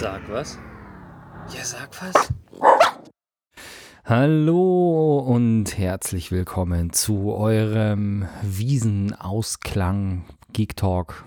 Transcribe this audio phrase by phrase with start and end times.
[0.00, 0.56] Sag was?
[1.52, 2.32] Ja, sag was.
[4.04, 11.24] Hallo und herzlich willkommen zu eurem Wiesenausklang Geek Talk.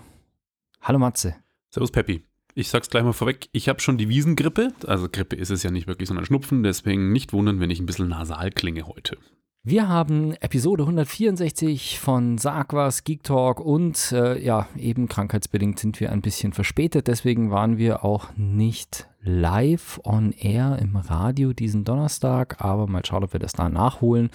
[0.80, 1.36] Hallo Matze.
[1.68, 2.24] Servus Peppi.
[2.54, 4.68] Ich sag's gleich mal vorweg, ich habe schon die Wiesengrippe.
[4.86, 6.62] Also Grippe ist es ja nicht wirklich, sondern Schnupfen.
[6.62, 9.18] Deswegen nicht wundern, wenn ich ein bisschen nasal klinge heute.
[9.64, 16.00] Wir haben Episode 164 von Sag was, Geek Talk und äh, ja, eben krankheitsbedingt sind
[16.00, 17.06] wir ein bisschen verspätet.
[17.06, 22.56] Deswegen waren wir auch nicht live on air im Radio diesen Donnerstag.
[22.60, 24.30] Aber mal schauen, ob wir das da nachholen.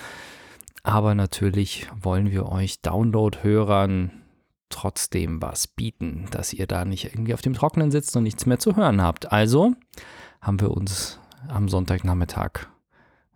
[0.83, 4.11] Aber natürlich wollen wir euch Download-Hörern
[4.69, 8.59] trotzdem was bieten, dass ihr da nicht irgendwie auf dem Trockenen sitzt und nichts mehr
[8.59, 9.29] zu hören habt.
[9.29, 9.73] Also
[10.39, 12.69] haben wir uns am Sonntagnachmittag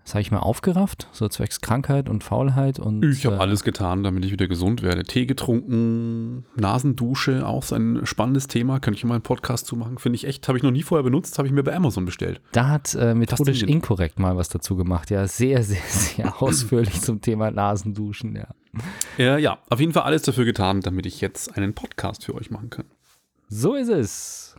[0.03, 3.03] sag ich mal, aufgerafft, so zwecks Krankheit und Faulheit und.
[3.03, 5.03] Ich habe äh, alles getan, damit ich wieder gesund werde.
[5.03, 8.79] Tee getrunken, Nasendusche, auch so ein spannendes Thema.
[8.79, 9.97] Könnte ich mal einen Podcast zu machen.
[9.97, 12.41] Finde ich echt, habe ich noch nie vorher benutzt, habe ich mir bei Amazon bestellt.
[12.51, 15.11] Da hat äh, methodisch inkorrekt mal was dazu gemacht.
[15.11, 18.47] Ja, sehr, sehr, sehr ausführlich zum Thema Nasenduschen, ja.
[19.17, 22.51] Ja, ja, auf jeden Fall alles dafür getan, damit ich jetzt einen Podcast für euch
[22.51, 22.85] machen kann.
[23.49, 24.50] So ist es.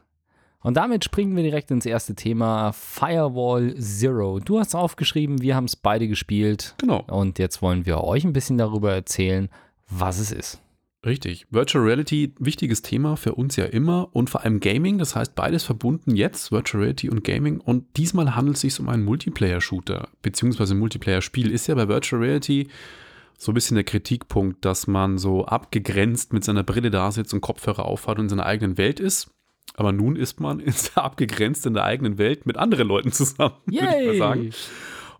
[0.62, 4.40] Und damit springen wir direkt ins erste Thema: Firewall Zero.
[4.40, 6.74] Du hast aufgeschrieben, wir haben es beide gespielt.
[6.78, 7.04] Genau.
[7.08, 9.48] Und jetzt wollen wir euch ein bisschen darüber erzählen,
[9.88, 10.62] was es ist.
[11.04, 11.46] Richtig.
[11.50, 15.64] Virtual Reality, wichtiges Thema für uns ja immer und vor allem Gaming, das heißt beides
[15.64, 17.58] verbunden jetzt, Virtual Reality und Gaming.
[17.58, 21.50] Und diesmal handelt es sich um einen Multiplayer-Shooter, beziehungsweise Multiplayer-Spiel.
[21.50, 22.68] Ist ja bei Virtual Reality
[23.36, 27.40] so ein bisschen der Kritikpunkt, dass man so abgegrenzt mit seiner Brille da sitzt und
[27.40, 29.28] Kopfhörer aufhat und in seiner eigenen Welt ist.
[29.74, 33.96] Aber nun ist man ist abgegrenzt in der eigenen Welt mit anderen Leuten zusammen, würde
[34.00, 34.50] ich mal sagen.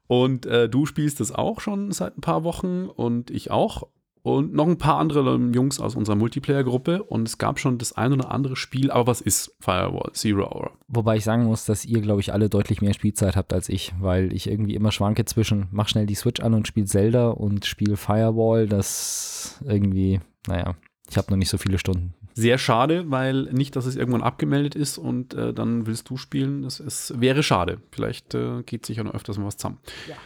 [0.07, 3.85] Und äh, du spielst das auch schon seit ein paar Wochen und ich auch.
[4.25, 7.03] Und noch ein paar andere Jungs aus unserer Multiplayer-Gruppe.
[7.03, 8.93] Und es gab schon das ein oder andere Spiel.
[8.93, 10.71] Aber was ist Firewall Zero Hour?
[10.87, 13.95] Wobei ich sagen muss, dass ihr, glaube ich, alle deutlich mehr Spielzeit habt als ich,
[13.99, 17.65] weil ich irgendwie immer schwanke zwischen, mach schnell die Switch an und spiel Zelda und
[17.65, 18.69] spiel Firewall.
[18.69, 20.77] Das irgendwie, naja,
[21.13, 22.15] ich habe noch nicht so viele Stunden.
[22.33, 26.63] Sehr schade, weil nicht, dass es irgendwann abgemeldet ist und äh, dann willst du spielen.
[26.63, 27.83] Das ist, wäre schade.
[27.91, 29.79] Vielleicht äh, geht sich ja noch öfters mal was zusammen.
[30.09, 30.17] Ja.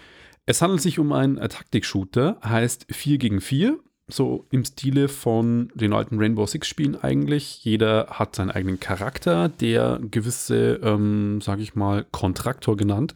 [0.44, 3.80] Es handelt sich um einen äh, Taktik-Shooter, heißt 4 gegen 4.
[4.06, 7.64] So im Stile von den alten Rainbow Six-Spielen eigentlich.
[7.64, 13.14] Jeder hat seinen eigenen Charakter, der gewisse, ähm, sage ich mal, Kontraktor genannt,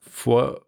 [0.00, 0.62] vor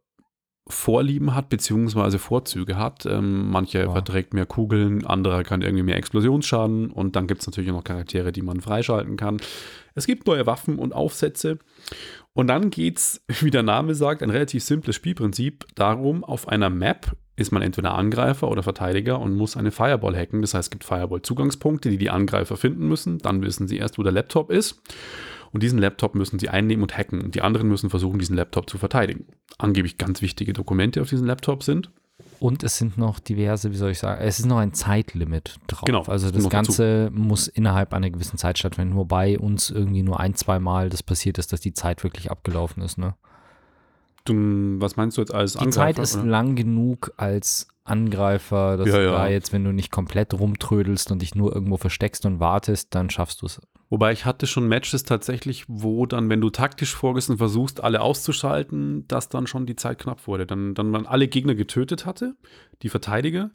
[0.72, 3.06] Vorlieben hat, beziehungsweise Vorzüge hat.
[3.06, 3.94] Ähm, manche Wow.
[3.94, 7.84] verträgt mehr Kugeln, anderer kann irgendwie mehr Explosionsschaden und dann gibt es natürlich auch noch
[7.84, 9.38] Charaktere, die man freischalten kann.
[9.94, 11.58] Es gibt neue Waffen und Aufsätze.
[12.34, 16.70] Und dann geht es, wie der Name sagt, ein relativ simples Spielprinzip darum, auf einer
[16.70, 20.42] Map ist man entweder Angreifer oder Verteidiger und muss eine Firewall hacken.
[20.42, 23.18] Das heißt, es gibt Firewall-Zugangspunkte, die die Angreifer finden müssen.
[23.18, 24.80] Dann wissen sie erst, wo der Laptop ist.
[25.52, 27.20] Und diesen Laptop müssen sie einnehmen und hacken.
[27.20, 29.26] Und die anderen müssen versuchen, diesen Laptop zu verteidigen.
[29.58, 31.90] Angeblich ganz wichtige Dokumente auf diesem Laptop sind.
[32.40, 35.84] Und es sind noch diverse, wie soll ich sagen, es ist noch ein Zeitlimit drauf.
[35.84, 36.72] Genau, Also das noch dazu.
[36.72, 41.02] Ganze muss innerhalb einer gewissen Zeit stattfinden, wobei uns irgendwie nur ein, zwei Mal das
[41.02, 42.98] passiert ist, dass die Zeit wirklich abgelaufen ist.
[42.98, 43.14] Ne?
[44.24, 44.34] Du,
[44.80, 45.74] was meinst du jetzt als Die Angreifer?
[45.94, 46.24] Zeit ist oder?
[46.26, 49.10] lang genug als Angreifer, dass Ja, du ja.
[49.12, 53.10] da jetzt, wenn du nicht komplett rumtrödelst und dich nur irgendwo versteckst und wartest, dann
[53.10, 53.60] schaffst du es.
[53.90, 58.00] Wobei ich hatte schon Matches tatsächlich, wo dann, wenn du taktisch vorgehst und versuchst, alle
[58.00, 60.46] auszuschalten, dass dann schon die Zeit knapp wurde.
[60.46, 62.34] Dann, dann man alle Gegner getötet hatte,
[62.82, 63.50] die Verteidiger,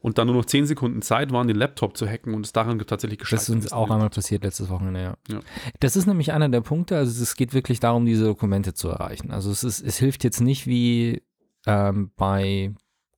[0.00, 2.78] und dann nur noch 10 Sekunden Zeit waren, den Laptop zu hacken und es daran
[2.78, 5.16] tatsächlich Das gescheitert ist uns auch einmal passiert letztes Wochenende, ja.
[5.28, 5.40] Ja.
[5.80, 9.30] Das ist nämlich einer der Punkte, also es geht wirklich darum, diese Dokumente zu erreichen.
[9.30, 11.22] Also es, ist, es hilft jetzt nicht wie
[11.66, 12.72] ähm, bei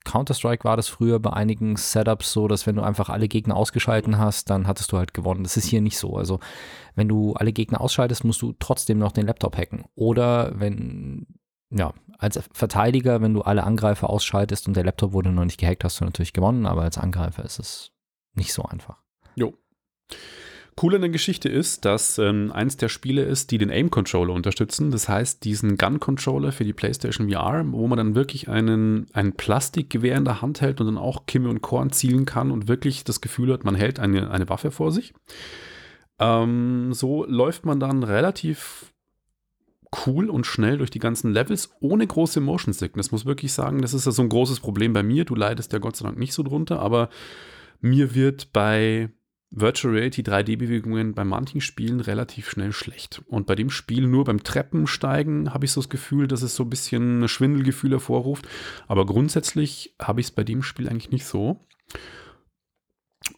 [0.08, 4.18] Counter-Strike war das früher bei einigen Setups so, dass wenn du einfach alle Gegner ausgeschalten
[4.18, 5.42] hast, dann hattest du halt gewonnen.
[5.42, 6.16] Das ist hier nicht so.
[6.16, 6.40] Also
[6.94, 9.84] wenn du alle Gegner ausschaltest, musst du trotzdem noch den Laptop hacken.
[9.94, 11.26] Oder wenn,
[11.70, 15.84] ja, als Verteidiger, wenn du alle Angreifer ausschaltest und der Laptop wurde noch nicht gehackt,
[15.84, 17.92] hast du natürlich gewonnen, aber als Angreifer ist es
[18.34, 19.02] nicht so einfach.
[19.36, 19.54] Jo.
[20.80, 24.92] Cool an der Geschichte ist, dass ähm, eins der Spiele ist, die den Aim-Controller unterstützen.
[24.92, 30.16] Das heißt, diesen Gun-Controller für die PlayStation VR, wo man dann wirklich einen, ein Plastikgewehr
[30.16, 33.20] in der Hand hält und dann auch Kimme und Korn zielen kann und wirklich das
[33.20, 35.14] Gefühl hat, man hält eine, eine Waffe vor sich.
[36.20, 38.92] Ähm, so läuft man dann relativ
[40.06, 43.12] cool und schnell durch die ganzen Levels ohne große Motion Sickness.
[43.12, 45.24] Muss wirklich sagen, das ist ja so ein großes Problem bei mir.
[45.24, 47.08] Du leidest ja Gott sei Dank nicht so drunter, aber
[47.80, 49.10] mir wird bei
[49.50, 53.22] Virtual Reality 3D-Bewegungen bei manchen Spielen relativ schnell schlecht.
[53.28, 56.64] Und bei dem Spiel nur beim Treppensteigen habe ich so das Gefühl, dass es so
[56.64, 58.46] ein bisschen Schwindelgefühl hervorruft.
[58.88, 61.64] Aber grundsätzlich habe ich es bei dem Spiel eigentlich nicht so.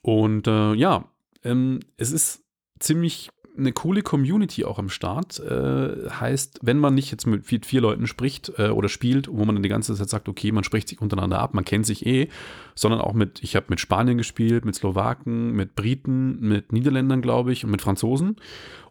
[0.03, 1.09] Und äh, ja,
[1.45, 2.43] ähm, es ist
[2.81, 5.39] ziemlich eine coole Community auch am Start.
[5.41, 9.45] Äh, heißt, wenn man nicht jetzt mit vier, vier Leuten spricht äh, oder spielt, wo
[9.45, 12.07] man dann die ganze Zeit sagt, okay, man spricht sich untereinander ab, man kennt sich
[12.07, 12.29] eh,
[12.75, 17.53] sondern auch mit, ich habe mit Spanien gespielt, mit Slowaken, mit Briten, mit Niederländern, glaube
[17.53, 18.37] ich, und mit Franzosen.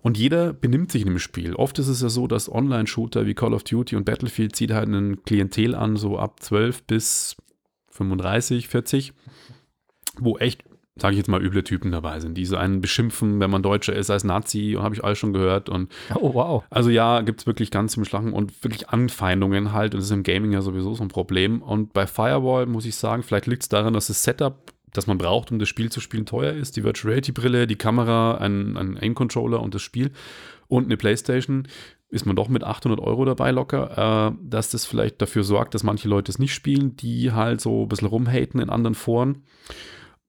[0.02, 1.56] Und jeder benimmt sich in dem Spiel.
[1.56, 4.90] Oft ist es ja so, dass Online-Shooter wie Call of Duty und Battlefield zieht halt
[4.90, 7.38] ein Klientel an, so ab 12 bis
[7.92, 9.14] 35, 40,
[10.20, 10.64] wo echt
[11.02, 13.96] sage ich jetzt mal, üble Typen dabei sind, die so einen beschimpfen, wenn man Deutscher
[13.96, 15.70] ist, als Nazi, habe ich alles schon gehört.
[15.70, 16.64] Und oh, wow.
[16.70, 19.94] Also ja, gibt es wirklich ganz zum Schlagen und wirklich Anfeindungen halt.
[19.94, 21.62] Und das ist im Gaming ja sowieso so ein Problem.
[21.62, 25.18] Und bei Firewall muss ich sagen, vielleicht liegt es daran, dass das Setup, das man
[25.18, 26.76] braucht, um das Spiel zu spielen, teuer ist.
[26.78, 30.12] Die Virtual Reality Brille, die Kamera, ein, ein Aim-Controller und das Spiel
[30.70, 31.68] und eine Playstation
[32.12, 35.84] ist man doch mit 800 Euro dabei locker, äh, dass das vielleicht dafür sorgt, dass
[35.84, 39.44] manche Leute es nicht spielen, die halt so ein bisschen rumhaten in anderen Foren.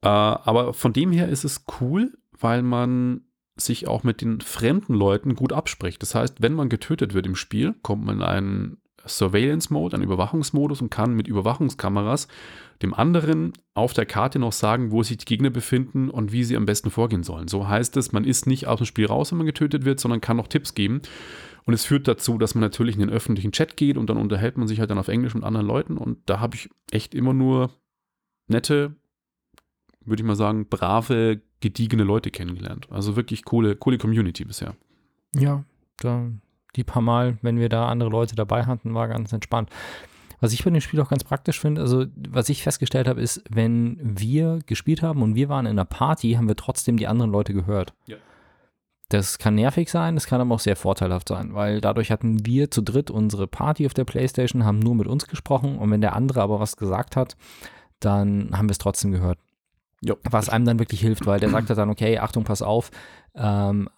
[0.02, 3.22] Äh, aber von dem her ist es cool, weil man
[3.56, 6.00] sich auch mit den fremden Leuten gut abspricht.
[6.02, 8.76] Das heißt, wenn man getötet wird im Spiel, kommt man in einen
[9.06, 12.28] Surveillance-Mode, einen Überwachungsmodus und kann mit Überwachungskameras
[12.82, 16.56] dem anderen auf der Karte noch sagen, wo sich die Gegner befinden und wie sie
[16.56, 17.48] am besten vorgehen sollen.
[17.48, 20.20] So heißt es, man ist nicht aus dem Spiel raus, wenn man getötet wird, sondern
[20.20, 21.02] kann noch Tipps geben.
[21.64, 24.56] Und es führt dazu, dass man natürlich in den öffentlichen Chat geht und dann unterhält
[24.56, 25.98] man sich halt dann auf Englisch mit anderen Leuten.
[25.98, 27.70] Und da habe ich echt immer nur
[28.48, 28.96] nette,
[30.04, 32.88] würde ich mal sagen, brave, gediegene Leute kennengelernt.
[32.90, 34.74] Also wirklich coole, coole Community bisher.
[35.34, 35.64] Ja,
[35.98, 36.26] da,
[36.76, 39.70] die paar Mal, wenn wir da andere Leute dabei hatten, war ganz entspannt.
[40.40, 43.42] Was ich bei dem Spiel auch ganz praktisch finde, also was ich festgestellt habe, ist,
[43.50, 47.30] wenn wir gespielt haben und wir waren in einer Party, haben wir trotzdem die anderen
[47.30, 47.92] Leute gehört.
[48.06, 48.16] Ja.
[49.10, 52.70] Das kann nervig sein, das kann aber auch sehr vorteilhaft sein, weil dadurch hatten wir
[52.70, 56.14] zu dritt unsere Party auf der Playstation, haben nur mit uns gesprochen und wenn der
[56.14, 57.36] andere aber was gesagt hat,
[57.98, 59.38] dann haben wir es trotzdem gehört.
[60.02, 60.14] Ja.
[60.30, 62.90] Was einem dann wirklich hilft, weil der sagt ja dann, okay, Achtung, pass auf,
[63.34, 63.88] ähm,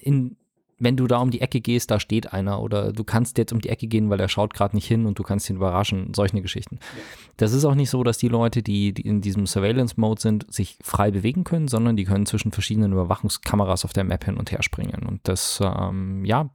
[0.00, 0.36] in,
[0.78, 3.60] wenn du da um die Ecke gehst, da steht einer oder du kannst jetzt um
[3.60, 6.42] die Ecke gehen, weil er schaut gerade nicht hin und du kannst ihn überraschen, solche
[6.42, 6.80] Geschichten.
[6.80, 7.02] Ja.
[7.36, 10.78] Das ist auch nicht so, dass die Leute, die, die in diesem Surveillance-Mode sind, sich
[10.82, 14.64] frei bewegen können, sondern die können zwischen verschiedenen Überwachungskameras auf der Map hin und her
[14.64, 15.06] springen.
[15.06, 16.50] Und das, ähm, ja,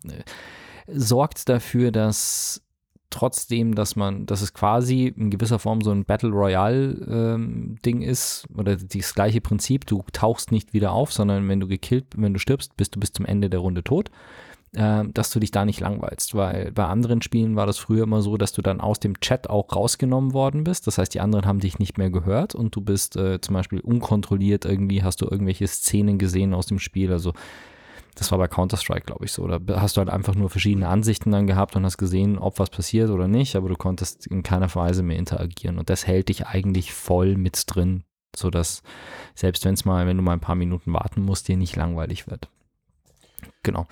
[0.88, 2.62] sorgt dafür, dass
[3.18, 8.48] trotzdem, dass man, dass es quasi in gewisser Form so ein Battle Royale-Ding ähm, ist
[8.56, 9.88] oder das gleiche Prinzip.
[9.88, 13.14] Du tauchst nicht wieder auf, sondern wenn du gekillt, wenn du stirbst, bist du bis
[13.14, 14.12] zum Ende der Runde tot.
[14.74, 18.22] Äh, dass du dich da nicht langweilst, weil bei anderen Spielen war das früher immer
[18.22, 20.86] so, dass du dann aus dem Chat auch rausgenommen worden bist.
[20.86, 23.80] Das heißt, die anderen haben dich nicht mehr gehört und du bist äh, zum Beispiel
[23.80, 27.12] unkontrolliert irgendwie, hast du irgendwelche Szenen gesehen aus dem Spiel.
[27.12, 27.34] Also
[28.18, 29.48] das war bei Counter-Strike, glaube ich, so.
[29.48, 32.72] Da hast du halt einfach nur verschiedene Ansichten dann gehabt und hast gesehen, ob was
[32.72, 35.78] passiert oder nicht, aber du konntest in keiner Weise mehr interagieren.
[35.78, 38.04] Und das hält dich eigentlich voll mit drin,
[38.36, 38.82] sodass
[39.36, 42.28] selbst wenn es mal, wenn du mal ein paar Minuten warten musst, dir nicht langweilig
[42.28, 42.50] wird.
[43.62, 43.86] Genau.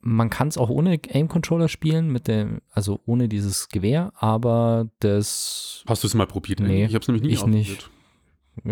[0.00, 5.82] Man kann es auch ohne Aim-Controller spielen, mit dem, also ohne dieses Gewehr, aber das.
[5.88, 6.60] Hast du es mal probiert?
[6.60, 7.90] Nee, ich habe es nämlich nie ich nicht.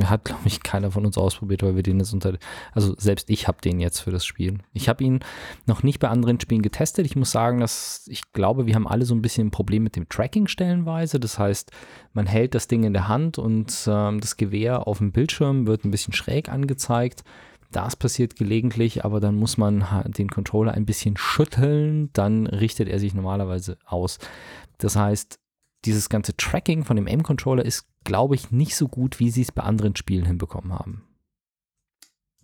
[0.05, 2.37] Hat, glaube ich, keiner von uns ausprobiert, weil wir den jetzt unter.
[2.73, 4.59] Also selbst ich habe den jetzt für das Spiel.
[4.75, 5.21] Ich habe ihn
[5.67, 7.07] noch nicht bei anderen Spielen getestet.
[7.07, 9.97] Ich muss sagen, dass ich glaube, wir haben alle so ein bisschen ein Problem mit
[9.97, 11.19] dem Tracking stellenweise.
[11.19, 11.71] Das heißt,
[12.13, 15.85] man hält das Ding in der Hand und ähm, das Gewehr auf dem Bildschirm wird
[15.85, 17.25] ein bisschen schräg angezeigt.
[17.73, 22.99] Das passiert gelegentlich, aber dann muss man den Controller ein bisschen schütteln, dann richtet er
[22.99, 24.19] sich normalerweise aus.
[24.79, 25.39] Das heißt,
[25.85, 29.53] dieses ganze Tracking von dem Aim-Controller ist, glaube ich, nicht so gut, wie sie es
[29.53, 31.05] bei anderen Spielen hinbekommen haben.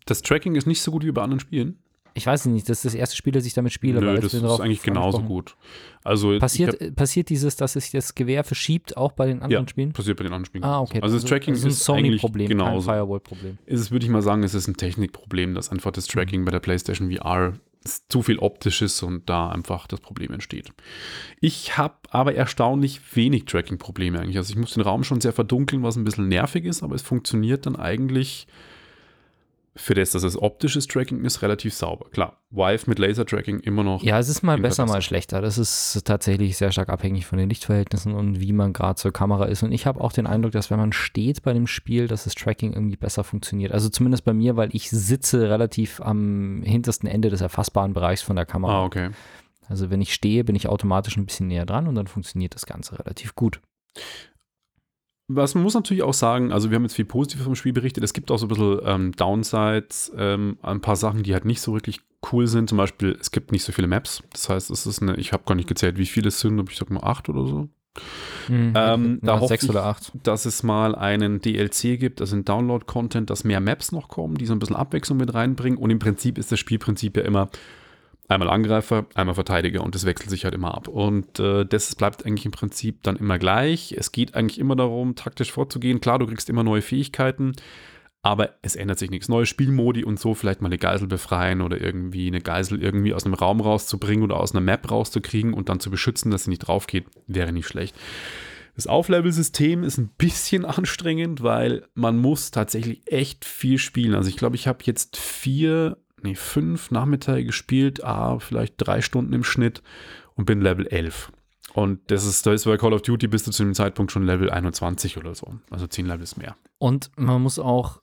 [0.07, 1.79] Das Tracking ist nicht so gut wie bei anderen Spielen?
[2.17, 4.01] Ich weiß nicht, das ist das erste Spiel, das ich damit spiele.
[4.01, 5.55] Nö, das ist eigentlich genauso gut.
[6.03, 9.69] Also passiert, hab, passiert dieses, dass sich das Gewehr verschiebt, auch bei den anderen ja,
[9.69, 9.93] Spielen?
[9.93, 10.65] passiert bei den anderen Spielen.
[10.65, 11.03] Ah, okay.
[11.03, 13.59] Also das, das Tracking ist, ein Sony-Problem, kein Firewall-Problem.
[13.67, 16.45] Ist es, würde ich mal sagen, es ist ein Technikproblem, dass einfach das Tracking mhm.
[16.47, 17.53] bei der PlayStation VR
[17.87, 20.73] zu viel optisches und da einfach das Problem entsteht.
[21.41, 24.39] Ich habe aber erstaunlich wenig Tracking-Probleme eigentlich.
[24.39, 27.03] Also ich muss den Raum schon sehr verdunkeln, was ein bisschen nervig ist, aber es
[27.03, 28.47] funktioniert dann eigentlich
[29.77, 32.09] für das, dass es optisches Tracking ist, relativ sauber.
[32.11, 34.03] Klar, Vive mit Laser-Tracking immer noch.
[34.03, 35.41] Ja, es ist mal besser, mal schlechter.
[35.41, 39.45] Das ist tatsächlich sehr stark abhängig von den Lichtverhältnissen und wie man gerade zur Kamera
[39.45, 39.63] ist.
[39.63, 42.35] Und ich habe auch den Eindruck, dass wenn man steht bei dem Spiel, dass das
[42.35, 43.73] Tracking irgendwie besser funktioniert.
[43.73, 48.37] Also zumindest bei mir, weil ich sitze relativ am hintersten Ende des erfassbaren Bereichs von
[48.37, 48.81] der Kamera.
[48.81, 49.11] Ah, okay.
[49.69, 52.67] Also wenn ich stehe, bin ich automatisch ein bisschen näher dran und dann funktioniert das
[52.67, 53.61] Ganze relativ gut
[55.29, 58.05] was man muss natürlich auch sagen, also wir haben jetzt viel Positives vom Spiel berichtet,
[58.05, 61.61] es gibt auch so ein bisschen ähm, Downsides, ähm, ein paar Sachen, die halt nicht
[61.61, 62.01] so wirklich
[62.33, 62.69] cool sind.
[62.69, 64.23] Zum Beispiel, es gibt nicht so viele Maps.
[64.33, 66.71] Das heißt, es ist eine, ich habe gar nicht gezählt, wie viele es sind, aber
[66.71, 67.69] ich sag mal acht oder so.
[68.49, 68.73] Mhm.
[68.77, 70.13] Ähm, da hoffe sechs ich, oder acht.
[70.23, 74.47] dass es mal einen DLC gibt, also ein Download-Content, dass mehr Maps noch kommen, die
[74.47, 75.79] so ein bisschen Abwechslung mit reinbringen.
[75.79, 77.49] Und im Prinzip ist das Spielprinzip ja immer
[78.29, 80.89] einmal Angreifer, einmal Verteidiger und das wechselt sich halt immer ab.
[80.89, 83.95] Und äh, das bleibt eigentlich im Prinzip dann immer gleich.
[83.97, 86.01] Es geht eigentlich immer darum, taktisch vorzugehen.
[86.01, 87.53] Klar, du kriegst immer neue Fähigkeiten,
[88.23, 89.29] aber es ändert sich nichts.
[89.29, 93.25] Neue Spielmodi und so, vielleicht mal eine Geisel befreien oder irgendwie eine Geisel irgendwie aus
[93.25, 96.61] einem Raum rauszubringen oder aus einer Map rauszukriegen und dann zu beschützen, dass sie nicht
[96.67, 97.95] drauf geht, wäre nicht schlecht.
[98.77, 104.15] Das Auflevel-System ist ein bisschen anstrengend, weil man muss tatsächlich echt viel spielen.
[104.15, 109.33] Also ich glaube, ich habe jetzt vier, nee, fünf Nachmittage gespielt, ah, vielleicht drei Stunden
[109.33, 109.83] im Schnitt
[110.35, 111.33] und bin Level 11.
[111.75, 114.23] Und das ist, da ist bei Call of Duty bist du zu dem Zeitpunkt schon
[114.23, 115.55] Level 21 oder so.
[115.71, 116.57] Also 10 Levels mehr.
[116.79, 118.01] Und man muss auch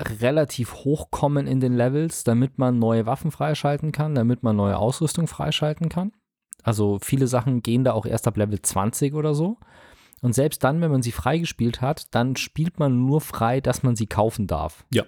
[0.00, 5.26] relativ hochkommen in den Levels, damit man neue Waffen freischalten kann, damit man neue Ausrüstung
[5.26, 6.12] freischalten kann.
[6.62, 9.58] Also viele Sachen gehen da auch erst ab Level 20 oder so.
[10.20, 13.96] Und selbst dann, wenn man sie freigespielt hat, dann spielt man nur frei, dass man
[13.96, 14.84] sie kaufen darf.
[14.92, 15.04] Ja.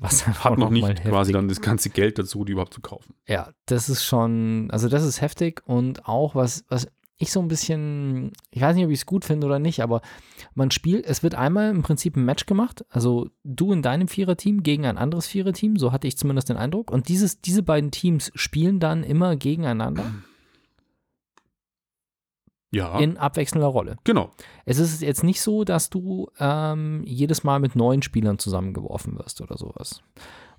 [0.00, 3.14] Was Hat noch nicht quasi dann das ganze Geld dazu, die überhaupt zu kaufen.
[3.26, 7.48] Ja, das ist schon, also das ist heftig und auch was, was ich so ein
[7.48, 10.00] bisschen, ich weiß nicht, ob ich es gut finde oder nicht, aber
[10.54, 14.62] man spielt, es wird einmal im Prinzip ein Match gemacht, also du in deinem Viererteam
[14.62, 16.90] gegen ein anderes Viererteam, so hatte ich zumindest den Eindruck.
[16.90, 20.10] Und dieses, diese beiden Teams spielen dann immer gegeneinander
[22.74, 23.96] Ja, in abwechselnder Rolle.
[24.04, 24.30] genau.
[24.64, 29.40] Es ist jetzt nicht so, dass du ähm, jedes Mal mit neuen Spielern zusammengeworfen wirst
[29.40, 30.02] oder sowas.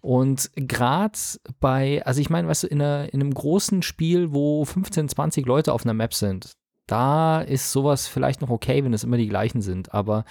[0.02, 1.18] Und gerade
[1.60, 5.46] bei, also ich meine, weißt du, in, einer, in einem großen Spiel, wo 15, 20
[5.46, 6.56] Leute auf einer Map sind,
[6.88, 9.94] da ist sowas vielleicht noch okay, wenn es immer die gleichen sind.
[9.94, 10.24] Aber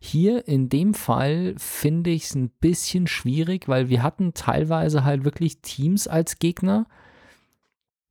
[0.00, 5.24] hier in dem Fall finde ich es ein bisschen schwierig, weil wir hatten teilweise halt
[5.24, 6.86] wirklich Teams als Gegner,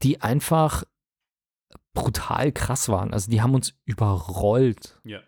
[0.02, 0.84] die einfach
[1.94, 3.14] brutal krass waren.
[3.14, 5.00] Also die haben uns überrollt.
[5.04, 5.20] Ja.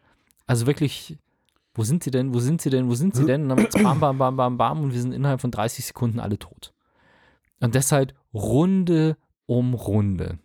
[0.46, 1.17] Also wirklich,
[1.74, 3.43] wo sind sie denn, wo sind sie denn, wo sind sie denn?
[3.43, 6.20] Und dann macht's bam, bam, bam, bam, bam und wir sind innerhalb von 30 Sekunden
[6.20, 6.74] alle tot.
[7.60, 10.39] Und deshalb Runde um Runde.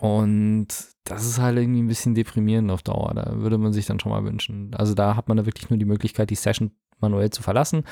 [0.00, 0.68] Und
[1.04, 3.12] das ist halt irgendwie ein bisschen deprimierend auf Dauer.
[3.14, 4.74] Da würde man sich dann schon mal wünschen.
[4.74, 7.84] Also da hat man da wirklich nur die Möglichkeit, die Session manuell zu verlassen,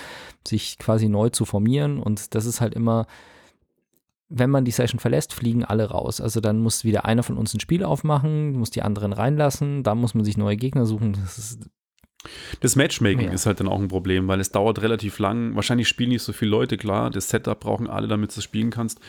[0.47, 1.99] sich quasi neu zu formieren.
[1.99, 3.07] Und das ist halt immer,
[4.35, 6.21] wenn man die Session verlässt, fliegen alle raus.
[6.21, 9.95] Also dann muss wieder einer von uns ein Spiel aufmachen, muss die anderen reinlassen, da
[9.95, 11.13] muss man sich neue Gegner suchen.
[11.13, 11.59] Das
[12.61, 13.33] Das Matchmaking Ja.
[13.33, 15.55] ist halt dann auch ein Problem, weil es dauert relativ lang.
[15.57, 17.11] Wahrscheinlich spielen nicht so viele Leute, klar.
[17.11, 19.01] Das Setup brauchen alle, damit du es spielen kannst.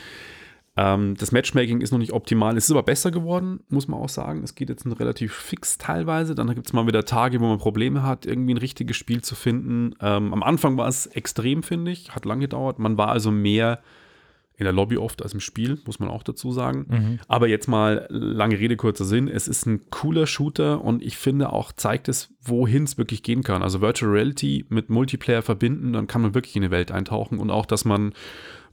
[0.76, 2.56] Ähm, das Matchmaking ist noch nicht optimal.
[2.56, 4.42] Es ist aber besser geworden, muss man auch sagen.
[4.42, 6.34] Es geht jetzt relativ fix teilweise.
[6.34, 9.36] Dann gibt es mal wieder Tage, wo man Probleme hat, irgendwie ein richtiges Spiel zu
[9.36, 9.94] finden.
[10.00, 12.10] Ähm, am Anfang war es extrem, finde ich.
[12.16, 12.80] Hat lange gedauert.
[12.80, 13.78] Man war also mehr
[14.56, 17.18] in der Lobby oft als im Spiel, muss man auch dazu sagen.
[17.26, 19.26] Aber jetzt mal lange Rede, kurzer Sinn.
[19.26, 23.42] Es ist ein cooler Shooter und ich finde auch, zeigt es, wohin es wirklich gehen
[23.42, 23.62] kann.
[23.62, 27.50] Also Virtual Reality mit Multiplayer verbinden, dann kann man wirklich in eine Welt eintauchen und
[27.50, 28.12] auch, dass man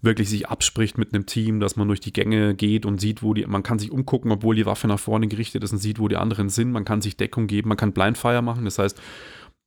[0.02, 3.34] wirklich sich abspricht mit einem Team, dass man durch die Gänge geht und sieht, wo
[3.34, 6.08] die, man kann sich umgucken, obwohl die Waffe nach vorne gerichtet ist und sieht, wo
[6.08, 6.72] die anderen sind.
[6.72, 8.66] Man kann sich Deckung geben, man kann Blindfire machen.
[8.66, 9.00] Das heißt,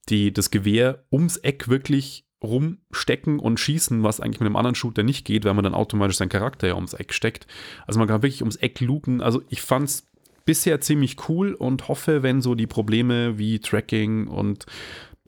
[0.08, 5.02] die, das Gewehr ums Eck wirklich rumstecken und schießen, was eigentlich mit einem anderen Shooter
[5.02, 7.46] nicht geht, weil man dann automatisch seinen Charakter ja ums Eck steckt.
[7.86, 9.20] Also man kann wirklich ums Eck luken.
[9.20, 10.06] Also ich fand es
[10.44, 14.66] bisher ziemlich cool und hoffe, wenn so die Probleme wie Tracking und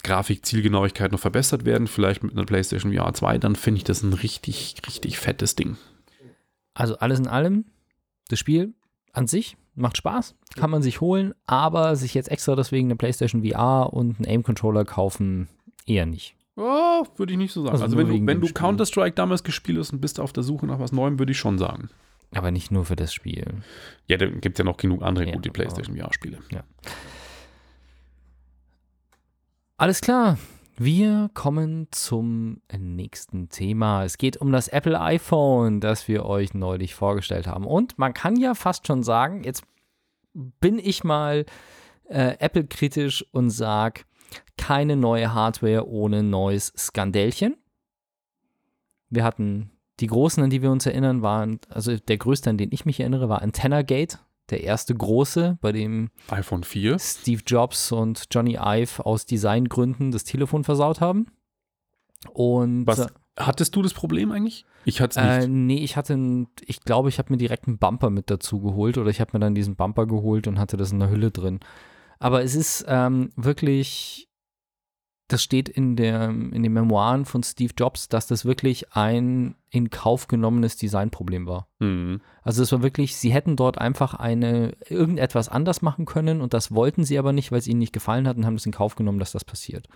[0.03, 4.03] Grafik, Zielgenauigkeit noch verbessert werden, vielleicht mit einer PlayStation VR 2, dann finde ich das
[4.03, 5.77] ein richtig, richtig fettes Ding.
[6.75, 7.65] also alles in allem,
[8.29, 8.75] das Spiel
[9.13, 13.45] an sich macht Spaß, kann man sich holen, aber sich jetzt extra deswegen eine PlayStation
[13.45, 15.49] VR und einen Aim-Controller kaufen,
[15.87, 16.36] eher nicht.
[16.57, 17.73] Oh, würde ich nicht so sagen.
[17.73, 18.49] Also Also, wenn, du, wenn du.
[18.53, 21.59] Counter-Strike damals gespielt hast und bist auf der Suche nach was Neuem, würde ich schon
[21.59, 21.91] sagen.
[22.35, 23.45] Aber nicht nur für das Spiel.
[24.07, 26.39] Ja, dann gibt es ja noch genug andere Ja, gute aber- PlayStation VR-Spiele.
[29.77, 30.39] Alles klar.
[30.79, 34.05] Wir kommen zum nächsten Thema.
[34.05, 37.65] Es geht um das Apple iPhone, das wir euch neulich vorgestellt haben.
[37.67, 39.65] Und man kann ja fast schon sagen, jetzt
[40.35, 41.47] bin ich mal
[42.09, 44.03] äh, Apple-kritisch und sage,
[44.57, 47.57] keine neue Hardware ohne neues Skandälchen.
[49.11, 52.71] Wir hatten die großen, an die wir uns erinnern, waren, also der größte, an den
[52.73, 54.19] ich mich erinnere, war Antenna Gate,
[54.51, 56.99] der erste große, bei dem iPhone 4.
[56.99, 61.27] Steve Jobs und Johnny Ive aus Designgründen das Telefon versaut haben.
[62.33, 63.07] Und Was
[63.37, 64.65] hattest du das Problem eigentlich?
[64.85, 65.45] Ich hatte es nicht.
[65.45, 68.61] äh, nee, ich hatte, einen, ich glaube, ich habe mir direkt einen Bumper mit dazu
[68.61, 71.31] geholt oder ich habe mir dann diesen Bumper geholt und hatte das in der Hülle
[71.31, 71.61] drin.
[72.19, 74.27] Aber es ist ähm, wirklich
[75.29, 79.91] das steht in, der, in den Memoiren von Steve Jobs, dass das wirklich ein in
[79.91, 81.69] Kauf genommenes Designproblem war.
[81.81, 82.21] Mhm.
[82.43, 86.73] Also es war wirklich, sie hätten dort einfach eine irgendetwas anders machen können und das
[86.73, 88.95] wollten sie aber nicht, weil es ihnen nicht gefallen hat und haben es in Kauf
[88.95, 89.89] genommen, dass das passiert.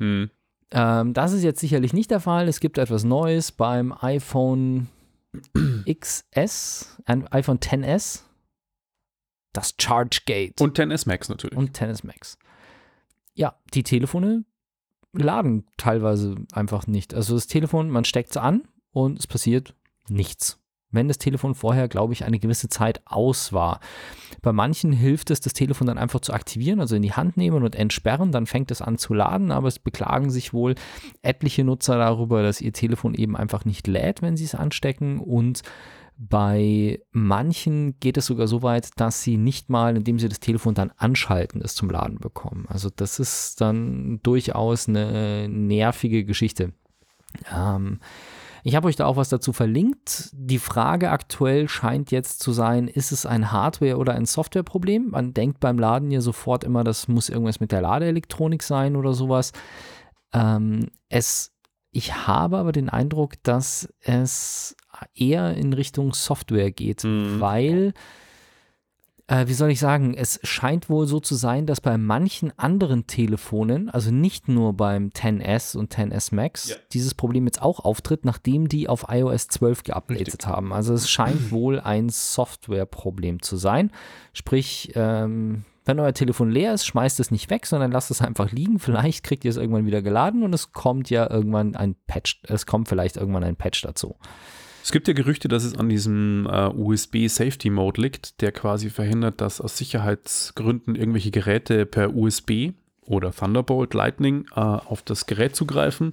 [0.00, 0.30] Mhm.
[0.70, 2.48] Ähm, das ist jetzt sicherlich nicht der Fall.
[2.48, 4.88] Es gibt etwas Neues beim iPhone
[5.86, 8.24] XS, iPhone XS,
[9.52, 11.56] das ChargeGate Und 10S Max natürlich.
[11.56, 12.38] und XS Max.
[13.34, 14.44] Ja, die Telefone
[15.12, 17.14] laden teilweise einfach nicht.
[17.14, 19.74] Also das Telefon, man steckt es an und es passiert
[20.08, 20.58] nichts.
[20.90, 23.80] Wenn das Telefon vorher, glaube ich, eine gewisse Zeit aus war.
[24.40, 27.62] Bei manchen hilft es, das Telefon dann einfach zu aktivieren, also in die Hand nehmen
[27.62, 30.76] und entsperren, dann fängt es an zu laden, aber es beklagen sich wohl
[31.20, 35.60] etliche Nutzer darüber, dass ihr Telefon eben einfach nicht lädt, wenn sie es anstecken und
[36.20, 40.74] bei manchen geht es sogar so weit, dass sie nicht mal, indem sie das Telefon
[40.74, 42.66] dann anschalten, es zum Laden bekommen.
[42.68, 46.72] Also das ist dann durchaus eine nervige Geschichte.
[47.54, 48.00] Ähm,
[48.64, 50.30] ich habe euch da auch was dazu verlinkt.
[50.32, 55.10] Die Frage aktuell scheint jetzt zu sein, ist es ein Hardware- oder ein Softwareproblem?
[55.10, 59.14] Man denkt beim Laden ja sofort immer, das muss irgendwas mit der Ladeelektronik sein oder
[59.14, 59.52] sowas.
[60.32, 61.52] Ähm, es,
[61.92, 64.76] ich habe aber den Eindruck, dass es
[65.14, 67.40] eher in Richtung Software geht, Mhm.
[67.40, 67.92] weil
[69.30, 73.06] äh, wie soll ich sagen, es scheint wohl so zu sein, dass bei manchen anderen
[73.06, 76.76] Telefonen, also nicht nur beim 10S und 10S Max, Ja.
[76.94, 80.46] dieses Problem jetzt auch auftritt, nachdem die auf iOS 12 geupdatet Richtig.
[80.46, 80.72] haben.
[80.72, 83.90] Also es scheint wohl ein Softwareproblem zu sein.
[84.32, 88.50] Sprich, ähm, wenn euer Telefon leer ist, schmeißt es nicht weg, sondern lasst es einfach
[88.50, 88.78] liegen.
[88.78, 92.64] Vielleicht kriegt ihr es irgendwann wieder geladen und es kommt ja irgendwann ein Patch, es
[92.64, 94.16] kommt vielleicht irgendwann ein Patch dazu.
[94.88, 98.88] Es gibt ja Gerüchte, dass es an diesem äh, USB Safety Mode liegt, der quasi
[98.88, 102.70] verhindert, dass aus Sicherheitsgründen irgendwelche Geräte per USB
[103.04, 106.12] oder Thunderbolt Lightning äh, auf das Gerät zugreifen.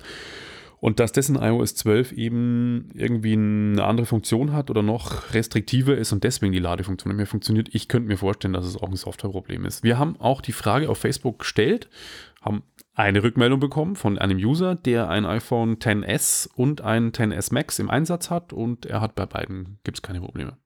[0.81, 5.95] Und dass das in iOS 12 eben irgendwie eine andere Funktion hat oder noch restriktiver
[5.97, 7.69] ist und deswegen die Ladefunktion nicht mehr funktioniert.
[7.71, 9.83] Ich könnte mir vorstellen, dass es auch ein Softwareproblem ist.
[9.83, 11.87] Wir haben auch die Frage auf Facebook gestellt,
[12.41, 12.61] haben
[12.95, 17.89] eine Rückmeldung bekommen von einem User, der ein iPhone XS und ein XS Max im
[17.89, 20.57] Einsatz hat und er hat bei beiden, gibt es keine Probleme.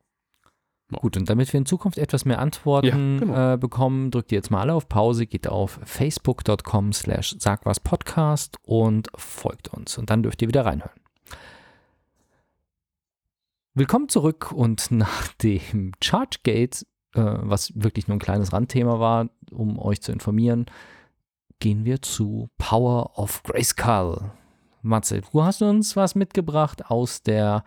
[0.92, 3.54] Gut, und damit wir in Zukunft etwas mehr Antworten Ja, genau.
[3.54, 9.10] äh, bekommen, drückt ihr jetzt mal alle auf Pause, geht auf facebook.com slash sagwaspodcast und
[9.16, 10.00] folgt uns.
[10.00, 11.00] Und dann dürft ihr wieder reinhören.
[13.76, 19.78] Willkommen zurück und nach dem ChargeGate, äh, was wirklich nur ein kleines Randthema war, um
[19.78, 20.66] euch zu informieren,
[21.60, 24.32] gehen wir zu Power of Grayskull.
[24.82, 27.64] Matze, du hast uns was mitgebracht aus der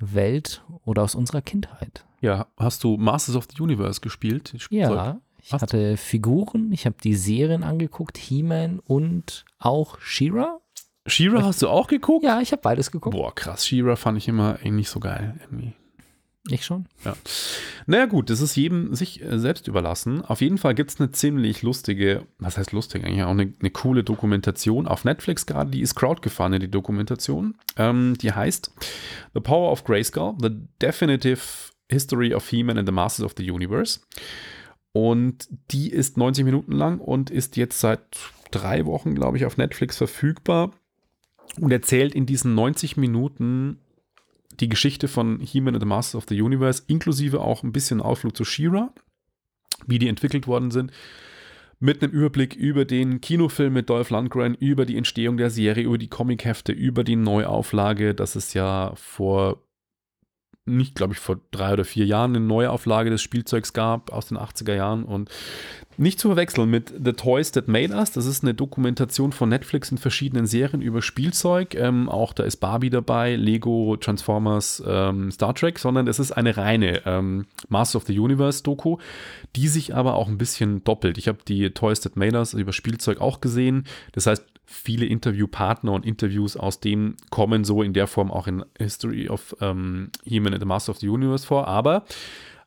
[0.00, 2.04] Welt oder aus unserer Kindheit.
[2.20, 4.54] Ja, hast du Masters of the Universe gespielt?
[4.70, 10.60] Ja, ich Hast- hatte Figuren, ich habe die Serien angeguckt, He-Man und auch She-Ra.
[11.06, 12.24] She-Ra hast du auch geguckt?
[12.24, 13.14] Ja, ich habe beides geguckt.
[13.14, 13.66] Boah, krass.
[13.66, 15.38] She-Ra fand ich immer irgendwie nicht so geil.
[15.42, 15.74] Irgendwie.
[16.50, 16.86] Ich schon.
[17.86, 20.22] Naja gut, das ist jedem sich äh, selbst überlassen.
[20.22, 23.70] Auf jeden Fall gibt es eine ziemlich lustige, was heißt lustig, eigentlich auch eine, eine
[23.70, 27.54] coole Dokumentation auf Netflix gerade, die ist crowdgefahren, die Dokumentation.
[27.76, 28.70] Ähm, die heißt
[29.32, 30.50] The Power of Grayskull, The
[30.82, 31.40] Definitive
[31.90, 34.00] History of He-Man and the Masters of the Universe.
[34.92, 38.02] Und die ist 90 Minuten lang und ist jetzt seit
[38.50, 40.70] drei Wochen, glaube ich, auf Netflix verfügbar
[41.60, 43.80] und erzählt in diesen 90 Minuten
[44.60, 48.36] die Geschichte von He-Man and the Masters of the Universe, inklusive auch ein bisschen Ausflug
[48.36, 48.92] zu She-Ra,
[49.86, 50.92] wie die entwickelt worden sind,
[51.80, 55.98] mit einem Überblick über den Kinofilm mit Dolph Lundgren, über die Entstehung der Serie, über
[55.98, 59.62] die Comichefte, über die Neuauflage, dass es ja vor,
[60.66, 64.38] nicht glaube ich, vor drei oder vier Jahren eine Neuauflage des Spielzeugs gab aus den
[64.38, 65.30] 80er Jahren und
[65.96, 68.10] nicht zu verwechseln mit The Toys That Made Us.
[68.12, 71.74] Das ist eine Dokumentation von Netflix in verschiedenen Serien über Spielzeug.
[71.74, 76.56] Ähm, auch da ist Barbie dabei, Lego, Transformers, ähm, Star Trek, sondern es ist eine
[76.56, 78.98] reine ähm, Master of the Universe Doku,
[79.54, 81.18] die sich aber auch ein bisschen doppelt.
[81.18, 83.84] Ich habe die Toys That Made Us über Spielzeug auch gesehen.
[84.12, 88.64] Das heißt, viele Interviewpartner und Interviews aus dem kommen so in der Form auch in
[88.78, 91.68] History of ähm, He-Man and the Master of the Universe vor.
[91.68, 92.04] Aber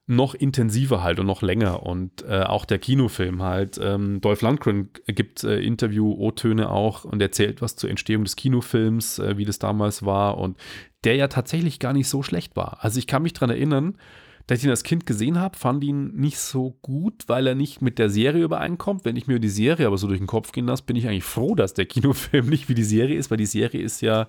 [0.07, 1.83] noch intensiver halt und noch länger.
[1.83, 3.77] Und äh, auch der Kinofilm halt.
[3.81, 9.37] Ähm, Dolph Lundgren gibt äh, Interview-O-Töne auch und erzählt was zur Entstehung des Kinofilms, äh,
[9.37, 10.37] wie das damals war.
[10.37, 10.57] Und
[11.03, 12.77] der ja tatsächlich gar nicht so schlecht war.
[12.81, 13.97] Also ich kann mich daran erinnern,
[14.47, 17.81] dass ich ihn als Kind gesehen habe, fand ihn nicht so gut, weil er nicht
[17.81, 19.03] mit der Serie übereinkommt.
[19.03, 21.25] Wenn ich mir die Serie aber so durch den Kopf gehen lasse, bin ich eigentlich
[21.25, 24.27] froh, dass der Kinofilm nicht wie die Serie ist, weil die Serie ist ja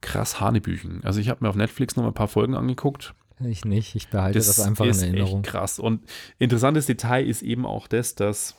[0.00, 1.02] krass Hanebüchen.
[1.02, 3.14] Also ich habe mir auf Netflix noch mal ein paar Folgen angeguckt.
[3.40, 5.40] Ich nicht, ich behalte das, einfach ist in Erinnerung.
[5.40, 5.80] echt krass.
[5.80, 6.02] Und
[6.38, 8.54] interessantes Detail ist eben auch das, dass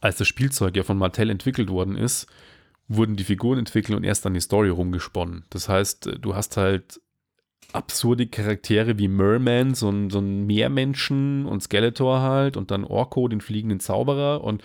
[0.00, 2.26] als das Spielzeug ja von Mattel entwickelt worden ist,
[2.88, 5.44] wurden die Figuren entwickelt und erst dann die Story rumgesponnen.
[5.50, 7.00] Das heißt, äh, du hast halt
[7.72, 13.28] absurde Charaktere wie Merman, so ein, so ein Meermenschen und Skeletor halt und dann Orko,
[13.28, 14.62] den fliegenden Zauberer und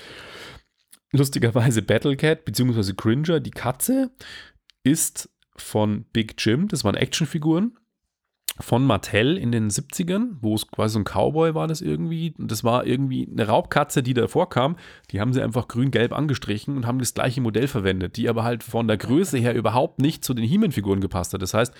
[1.12, 2.94] lustigerweise Battlecat bzw.
[2.94, 4.12] Cringer, die Katze,
[4.84, 7.78] ist von Big Jim, das waren Actionfiguren
[8.60, 12.36] von Mattel in den 70ern, wo es quasi so ein Cowboy war das irgendwie.
[12.38, 14.76] Und das war irgendwie eine Raubkatze, die davor kam.
[15.10, 18.64] Die haben sie einfach grün-gelb angestrichen und haben das gleiche Modell verwendet, die aber halt
[18.64, 21.42] von der Größe her überhaupt nicht zu den He-Man-Figuren gepasst hat.
[21.42, 21.74] Das heißt,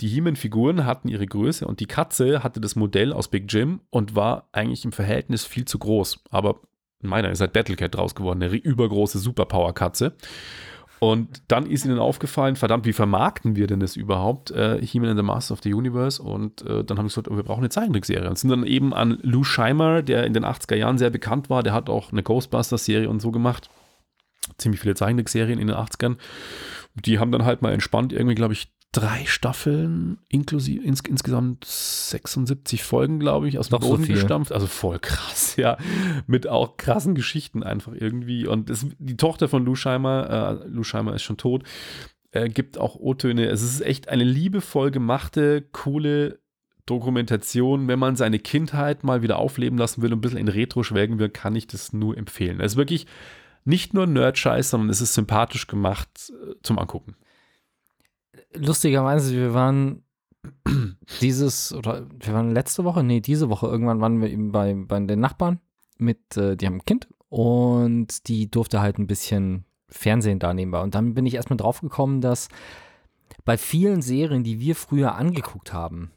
[0.00, 4.16] die He-Man-Figuren hatten ihre Größe und die Katze hatte das Modell aus Big Jim und
[4.16, 6.24] war eigentlich im Verhältnis viel zu groß.
[6.30, 6.60] Aber
[7.02, 10.14] meiner ist halt Battlecat draus geworden, eine übergroße Superpower-Katze.
[11.00, 14.50] Und dann ist ihnen aufgefallen, verdammt, wie vermarkten wir denn das überhaupt?
[14.50, 16.22] Äh, He-Man and the Master of the Universe.
[16.22, 18.28] Und äh, dann haben sie gesagt, oh, wir brauchen eine Zeichentrickserie.
[18.28, 21.62] Und sind dann eben an Lou Scheimer, der in den 80er Jahren sehr bekannt war,
[21.62, 23.70] der hat auch eine Ghostbusters-Serie und so gemacht.
[24.58, 26.16] Ziemlich viele Zeichentrickserien in den 80ern.
[26.94, 32.82] Die haben dann halt mal entspannt irgendwie, glaube ich, drei Staffeln, inklusive ins, insgesamt 76
[32.82, 34.16] Folgen, glaube ich, aus dem Doch so Boden viel.
[34.16, 34.52] gestampft.
[34.52, 35.76] Also voll krass, ja.
[36.26, 38.46] Mit auch krassen Geschichten einfach irgendwie.
[38.46, 41.62] Und das, die Tochter von Lou Scheimer, äh, Lou Scheimer ist schon tot,
[42.32, 43.46] äh, gibt auch O-Töne.
[43.46, 46.40] Es ist echt eine liebevoll gemachte, coole
[46.86, 47.86] Dokumentation.
[47.86, 51.20] Wenn man seine Kindheit mal wieder aufleben lassen will und ein bisschen in Retro schwelgen
[51.20, 52.60] will, kann ich das nur empfehlen.
[52.60, 53.06] Es ist wirklich
[53.64, 57.14] nicht nur Nerd-Scheiß, sondern es ist sympathisch gemacht äh, zum Angucken.
[58.54, 60.02] Lustigerweise, wir waren
[61.20, 65.00] dieses, oder wir waren letzte Woche, nee, diese Woche, irgendwann waren wir eben bei, bei
[65.00, 65.60] den Nachbarn
[65.98, 70.80] mit, äh, die haben ein Kind und die durfte halt ein bisschen Fernsehen da nebenbei.
[70.80, 72.48] Und dann bin ich erstmal drauf gekommen, dass
[73.44, 76.10] bei vielen Serien, die wir früher angeguckt haben,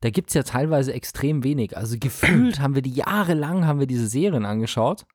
[0.00, 1.76] da gibt es ja teilweise extrem wenig.
[1.76, 5.06] Also gefühlt haben wir die jahrelang, haben wir diese Serien angeschaut.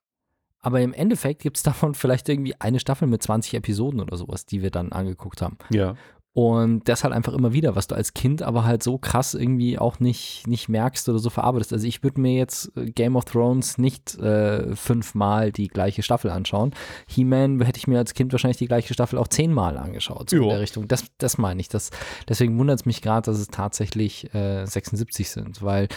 [0.60, 4.46] Aber im Endeffekt gibt es davon vielleicht irgendwie eine Staffel mit 20 Episoden oder sowas,
[4.46, 5.58] die wir dann angeguckt haben.
[5.70, 5.96] Ja.
[6.34, 9.78] Und das halt einfach immer wieder, was du als Kind aber halt so krass irgendwie
[9.78, 11.74] auch nicht, nicht merkst oder so verarbeitest.
[11.74, 16.30] Also ich würde mir jetzt äh, Game of Thrones nicht äh, fünfmal die gleiche Staffel
[16.30, 16.72] anschauen.
[17.06, 20.48] He-Man hätte ich mir als Kind wahrscheinlich die gleiche Staffel auch zehnmal angeschaut, so in
[20.48, 20.88] der Richtung.
[20.88, 21.68] Das, das meine ich.
[21.68, 21.90] Das,
[22.26, 25.88] deswegen wundert es mich gerade, dass es tatsächlich äh, 76 sind, weil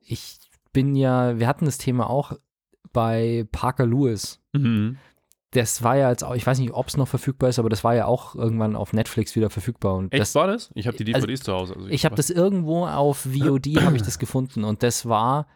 [0.00, 0.38] ich
[0.72, 2.32] bin ja, wir hatten das Thema auch
[2.94, 4.98] bei Parker Lewis Mhm.
[5.52, 7.82] Das war ja jetzt auch, ich weiß nicht, ob es noch verfügbar ist, aber das
[7.82, 9.94] war ja auch irgendwann auf Netflix wieder verfügbar.
[9.96, 10.70] Und Echt das, war das?
[10.74, 11.74] Ich habe die Also, DVDs zu Hause.
[11.74, 15.46] Also ich habe das irgendwo auf VOD habe ich das gefunden und das war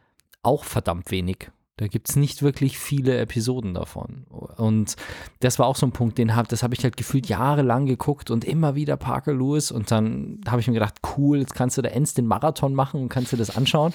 [0.43, 1.51] auch verdammt wenig.
[1.77, 4.27] Da gibt es nicht wirklich viele Episoden davon.
[4.29, 4.95] Und
[5.41, 8.31] das war auch so ein Punkt, den hab, das habe ich halt gefühlt jahrelang geguckt
[8.31, 9.73] und immer wieder Parker Lewis.
[9.73, 13.01] Und dann habe ich mir gedacht, cool, jetzt kannst du da ends den Marathon machen
[13.01, 13.93] und kannst dir das anschauen.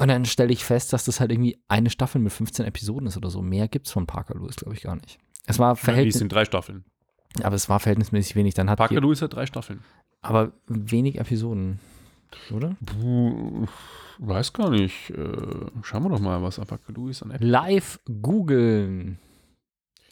[0.00, 3.16] Und dann stelle ich fest, dass das halt irgendwie eine Staffel mit 15 Episoden ist
[3.16, 3.42] oder so.
[3.42, 5.18] Mehr gibt es von Parker Lewis, glaube ich, gar nicht.
[5.46, 6.84] Es war Die Verhältnis, sind drei Staffeln.
[7.42, 8.54] aber es war verhältnismäßig wenig.
[8.54, 9.80] Dann hat Parker Lewis hat drei Staffeln.
[10.22, 11.80] aber wenig Episoden,
[12.50, 12.76] oder?
[12.86, 13.66] Puh,
[14.18, 15.10] weiß gar nicht.
[15.10, 15.36] Äh,
[15.82, 17.40] schauen wir doch mal, was Parker Lewis an App.
[17.42, 19.18] Live googeln.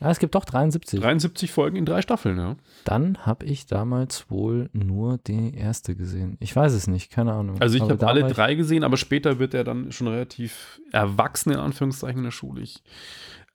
[0.01, 1.01] Ja, es gibt doch 73.
[1.01, 2.57] 73 Folgen in drei Staffeln, ja.
[2.85, 6.37] Dann habe ich damals wohl nur die erste gesehen.
[6.39, 7.61] Ich weiß es nicht, keine Ahnung.
[7.61, 11.59] Also ich habe alle drei gesehen, aber später wird er dann schon relativ erwachsen, in
[11.59, 12.63] Anführungszeichen, in der Schule.
[12.63, 12.83] Ich,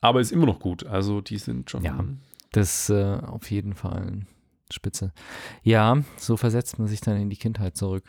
[0.01, 0.85] aber ist immer noch gut.
[0.85, 1.83] Also die sind schon.
[1.83, 2.03] Ja.
[2.51, 4.25] Das äh, auf jeden Fall
[4.69, 5.13] spitze.
[5.63, 8.03] Ja, so versetzt man sich dann in die Kindheit zurück.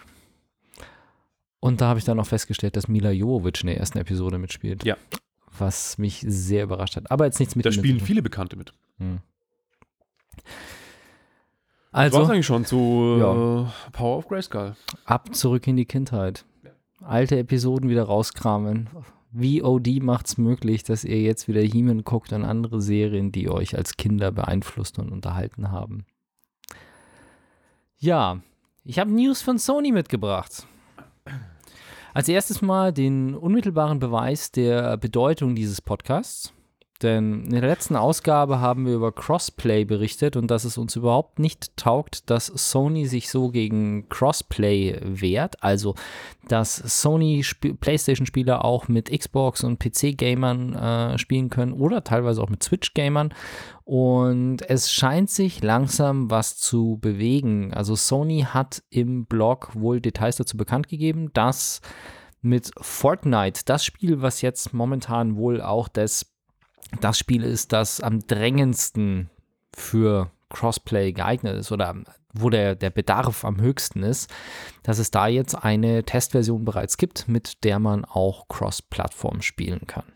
[1.60, 4.84] Und da habe ich dann auch festgestellt, dass Mila Jovovich in der ersten Episode mitspielt.
[4.84, 4.96] Ja.
[5.58, 7.10] Was mich sehr überrascht hat.
[7.10, 8.72] Aber jetzt nichts mit Da spielen viele Bekannte mit.
[8.98, 9.20] Hm.
[11.92, 13.62] Das war Also, eigentlich schon zu Ja.
[13.62, 14.74] äh, Power of Grayskull.
[15.04, 16.44] ab zurück in die Kindheit.
[17.00, 18.88] Alte Episoden wieder rauskramen.
[19.32, 23.76] VOD macht es möglich, dass ihr jetzt wieder He-Man guckt und andere Serien, die euch
[23.76, 26.04] als Kinder beeinflusst und unterhalten haben.
[27.98, 28.40] Ja,
[28.84, 30.66] ich habe News von Sony mitgebracht.
[32.14, 36.52] Als erstes mal den unmittelbaren Beweis der Bedeutung dieses Podcasts.
[37.02, 41.40] Denn in der letzten Ausgabe haben wir über Crossplay berichtet und dass es uns überhaupt
[41.40, 45.62] nicht taugt, dass Sony sich so gegen Crossplay wehrt.
[45.62, 45.96] Also,
[46.48, 52.48] dass Sony Sp PlayStation-Spieler auch mit Xbox und PC-Gamern äh, spielen können oder teilweise auch
[52.48, 53.34] mit Switch-Gamern.
[53.82, 57.74] Und es scheint sich langsam was zu bewegen.
[57.74, 61.80] Also, Sony hat im Blog wohl Details dazu bekannt gegeben, dass
[62.40, 66.33] mit Fortnite, das Spiel, was jetzt momentan wohl auch das
[67.00, 69.30] das Spiel ist, das am drängendsten
[69.74, 71.94] für Crossplay geeignet ist oder
[72.32, 74.32] wo der, der Bedarf am höchsten ist,
[74.82, 80.13] dass es da jetzt eine Testversion bereits gibt, mit der man auch Cross-Plattform spielen kann.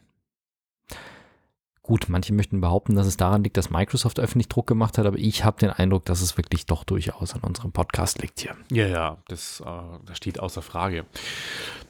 [1.88, 5.16] Gut, manche möchten behaupten, dass es daran liegt, dass Microsoft öffentlich Druck gemacht hat, aber
[5.16, 8.54] ich habe den Eindruck, dass es wirklich doch durchaus an unserem Podcast liegt hier.
[8.70, 9.70] Ja, ja, das, äh,
[10.04, 11.06] das steht außer Frage.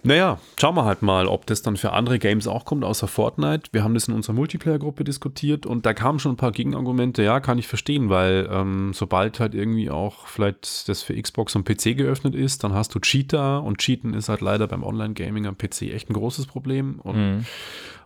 [0.04, 3.70] Naja, schauen wir halt mal, ob das dann für andere Games auch kommt, außer Fortnite.
[3.72, 7.24] Wir haben das in unserer Multiplayer-Gruppe diskutiert und da kamen schon ein paar Gegenargumente.
[7.24, 11.64] Ja, kann ich verstehen, weil ähm, sobald halt irgendwie auch vielleicht das für Xbox und
[11.64, 15.58] PC geöffnet ist, dann hast du Cheater und Cheaten ist halt leider beim Online-Gaming am
[15.58, 17.00] PC echt ein großes Problem.
[17.00, 17.46] Und Mhm.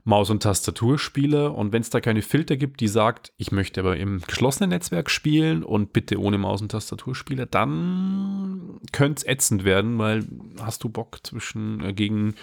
[0.04, 1.52] Maus- und Tastaturspiele.
[1.52, 5.10] Und wenn es da keine Filter gibt, die sagt, ich möchte aber im geschlossenen Netzwerk
[5.10, 10.26] spielen und bitte ohne Maus- und Tastaturspiele, dann könnte es ätzend werden, weil
[10.60, 12.34] hast du Bock zwischen äh, gegen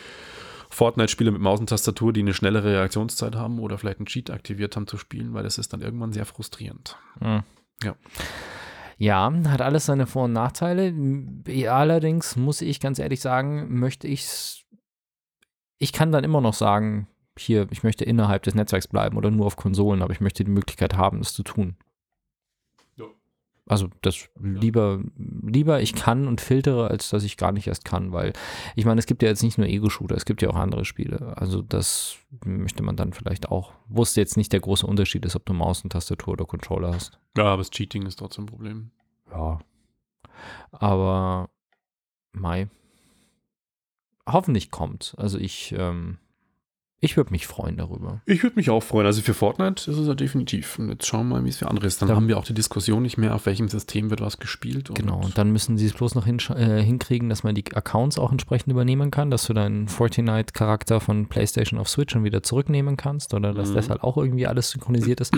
[0.70, 4.76] Fortnite-Spieler mit Maus und Tastatur, die eine schnellere Reaktionszeit haben oder vielleicht einen Cheat aktiviert
[4.76, 6.96] haben zu spielen, weil das ist dann irgendwann sehr frustrierend.
[7.20, 7.44] Mhm.
[7.84, 7.96] Ja.
[8.98, 10.94] Ja, hat alles seine Vor- und Nachteile.
[11.70, 14.60] Allerdings muss ich ganz ehrlich sagen, möchte ich
[15.80, 17.08] ich kann dann immer noch sagen,
[17.40, 20.52] hier, ich möchte innerhalb des Netzwerks bleiben oder nur auf Konsolen, aber ich möchte die
[20.52, 21.76] Möglichkeit haben, das zu tun.
[22.96, 23.06] Ja.
[23.66, 28.12] Also das lieber, lieber ich kann und filtere, als dass ich gar nicht erst kann,
[28.12, 28.34] weil
[28.76, 31.38] ich meine, es gibt ja jetzt nicht nur Ego-Shooter, es gibt ja auch andere Spiele.
[31.38, 35.36] Also das möchte man dann vielleicht auch, wo es jetzt nicht der große Unterschied ist,
[35.36, 37.20] ob du Maus und Tastatur oder Controller hast.
[37.38, 38.92] Ja, aber das Cheating ist trotzdem ein Problem.
[39.32, 39.60] Ja.
[40.72, 41.50] Aber
[42.32, 42.70] Mai.
[44.28, 45.16] Hoffentlich kommt.
[45.18, 46.18] Also ich, ähm,
[47.02, 48.22] ich würde mich freuen darüber.
[48.26, 49.06] Ich würde mich auch freuen.
[49.06, 50.78] Also für Fortnite ist es ja definitiv.
[50.80, 52.02] Und jetzt schauen wir mal, wie es für andere ist.
[52.02, 54.90] Dann Da- haben wir auch die Diskussion nicht mehr, auf welchem System wird was gespielt.
[54.94, 55.22] Genau.
[55.22, 58.32] Und dann müssen sie es bloß noch hinsch- äh, hinkriegen, dass man die Accounts auch
[58.32, 63.34] entsprechend übernehmen kann, dass du deinen Fortnite-Charakter von PlayStation auf Switch und wieder zurücknehmen kannst
[63.34, 63.76] oder dass Mhm.
[63.76, 65.34] das halt auch irgendwie alles synchronisiert ist.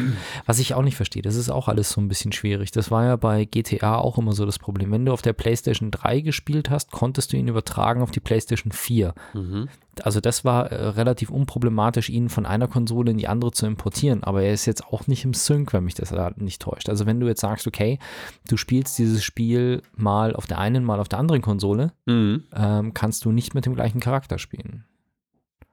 [0.46, 2.72] Was ich auch nicht verstehe, das ist auch alles so ein bisschen schwierig.
[2.72, 4.92] Das war ja bei GTA auch immer so das Problem.
[4.92, 8.72] Wenn du auf der PlayStation 3 gespielt hast, konntest du ihn übertragen auf die PlayStation
[8.72, 9.14] 4.
[9.34, 9.68] Mhm.
[10.04, 14.24] Also das war äh, relativ unproblematisch, ihn von einer Konsole in die andere zu importieren.
[14.24, 16.88] Aber er ist jetzt auch nicht im Sync, wenn mich das da nicht täuscht.
[16.90, 18.00] Also wenn du jetzt sagst, okay,
[18.48, 22.44] du spielst dieses Spiel mal auf der einen, mal auf der anderen Konsole, Mhm.
[22.56, 24.86] ähm, kannst du nicht mit dem gleichen Charakter spielen.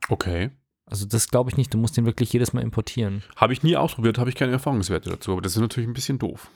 [0.08, 0.50] Okay.
[0.86, 1.72] Also das glaube ich nicht.
[1.72, 3.22] Du musst den wirklich jedes Mal importieren.
[3.36, 6.18] Habe ich nie ausprobiert, habe ich keine Erfahrungswerte dazu, aber das ist natürlich ein bisschen
[6.18, 6.50] doof.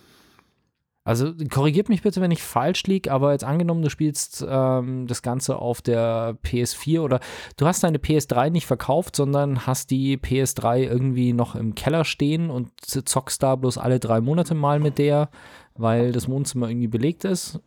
[1.05, 5.23] Also korrigiert mich bitte, wenn ich falsch liege, aber jetzt angenommen, du spielst ähm, das
[5.23, 7.19] Ganze auf der PS4 oder
[7.57, 12.51] du hast deine PS3 nicht verkauft, sondern hast die PS3 irgendwie noch im Keller stehen
[12.51, 15.29] und zockst da bloß alle drei Monate mal mit der,
[15.75, 17.61] weil das Wohnzimmer irgendwie belegt ist,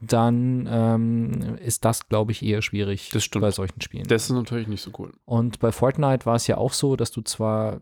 [0.00, 3.42] dann ähm, ist das, glaube ich, eher schwierig Das stimmt.
[3.42, 4.04] bei solchen Spielen.
[4.06, 5.12] Das ist natürlich nicht so cool.
[5.24, 7.80] Und bei Fortnite war es ja auch so, dass du zwar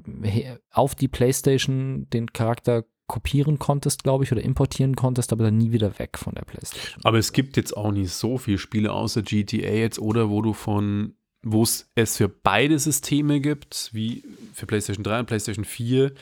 [0.70, 5.72] auf die PlayStation den Charakter kopieren konntest, glaube ich, oder importieren konntest, aber dann nie
[5.72, 7.00] wieder weg von der PlayStation.
[7.04, 10.52] Aber es gibt jetzt auch nicht so viele Spiele außer GTA jetzt oder wo du
[10.52, 11.14] von
[11.48, 16.12] wo es es für beide Systeme gibt, wie für PlayStation 3 und PlayStation 4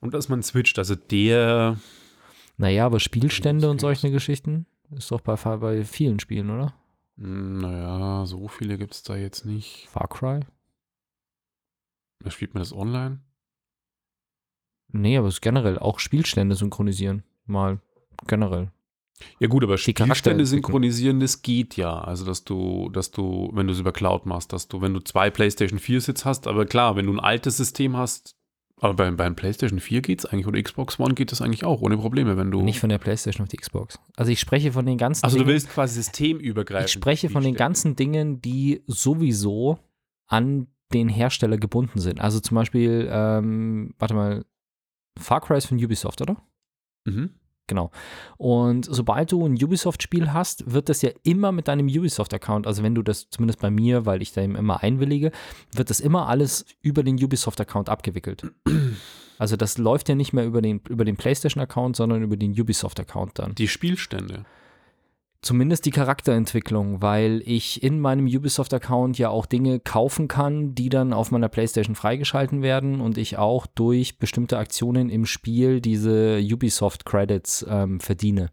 [0.00, 0.78] und dass man switcht.
[0.78, 1.76] Also der
[2.56, 4.64] Naja, aber Spielstände und solche Geschichten
[4.96, 6.72] ist doch bei, bei vielen Spielen, oder?
[7.18, 9.88] Hm, Naja, so viele gibt es da jetzt nicht.
[9.90, 10.40] Far Cry?
[12.24, 13.20] Da spielt man das online?
[14.92, 17.22] Nee, aber es ist generell auch Spielstände synchronisieren.
[17.46, 17.80] Mal
[18.26, 18.70] generell.
[19.38, 21.98] Ja gut, aber Die Spielstände synchronisieren, das geht ja.
[22.00, 25.00] Also dass du, dass du, wenn du es über Cloud machst, dass du, wenn du
[25.00, 28.34] zwei PlayStation 4 Sitz hast, aber klar, wenn du ein altes System hast,
[28.82, 31.82] aber beim, beim PlayStation 4 geht es eigentlich oder Xbox One geht das eigentlich auch
[31.82, 32.62] ohne Probleme, wenn du.
[32.62, 33.98] Nicht von der PlayStation auf die Xbox.
[34.16, 36.86] Also ich spreche von den ganzen also du Dingen- willst quasi systemübergreifend.
[36.88, 39.78] Ich spreche von den ganzen Dingen, die sowieso
[40.28, 42.20] an den Hersteller gebunden sind.
[42.22, 44.44] Also zum Beispiel, ähm, warte mal,
[45.20, 46.36] Far Cry ist von Ubisoft, oder?
[47.04, 47.30] Mhm.
[47.66, 47.92] Genau.
[48.36, 52.96] Und sobald du ein Ubisoft-Spiel hast, wird das ja immer mit deinem Ubisoft-Account, also wenn
[52.96, 55.30] du das zumindest bei mir, weil ich da eben immer einwillige,
[55.72, 58.50] wird das immer alles über den Ubisoft-Account abgewickelt.
[59.38, 63.38] Also das läuft ja nicht mehr über den, über den PlayStation-Account, sondern über den Ubisoft-Account
[63.38, 63.54] dann.
[63.54, 64.44] Die Spielstände.
[65.42, 71.14] Zumindest die Charakterentwicklung, weil ich in meinem Ubisoft-Account ja auch Dinge kaufen kann, die dann
[71.14, 77.64] auf meiner PlayStation freigeschalten werden und ich auch durch bestimmte Aktionen im Spiel diese Ubisoft-Credits
[77.70, 78.50] ähm, verdiene.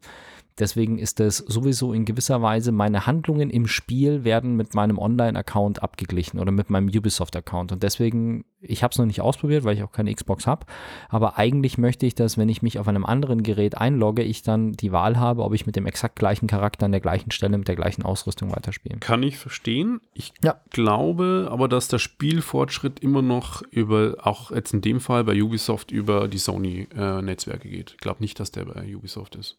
[0.59, 5.83] Deswegen ist es sowieso in gewisser Weise, meine Handlungen im Spiel werden mit meinem Online-Account
[5.83, 7.71] abgeglichen oder mit meinem Ubisoft-Account.
[7.71, 10.65] Und deswegen, ich habe es noch nicht ausprobiert, weil ich auch keine Xbox habe.
[11.09, 14.71] Aber eigentlich möchte ich, dass, wenn ich mich auf einem anderen Gerät einlogge, ich dann
[14.73, 17.67] die Wahl habe, ob ich mit dem exakt gleichen Charakter an der gleichen Stelle mit
[17.67, 18.97] der gleichen Ausrüstung weiterspiele.
[18.99, 20.01] Kann ich verstehen.
[20.13, 20.59] Ich Ja.
[20.71, 25.91] glaube aber, dass der Spielfortschritt immer noch über, auch jetzt in dem Fall bei Ubisoft,
[25.91, 27.91] über die Sony-Netzwerke geht.
[27.91, 29.57] Ich glaube nicht, dass der bei Ubisoft ist.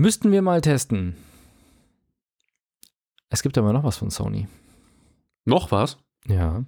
[0.00, 1.14] Müssten wir mal testen.
[3.28, 4.48] Es gibt aber noch was von Sony.
[5.44, 5.98] Noch was?
[6.26, 6.64] Ja.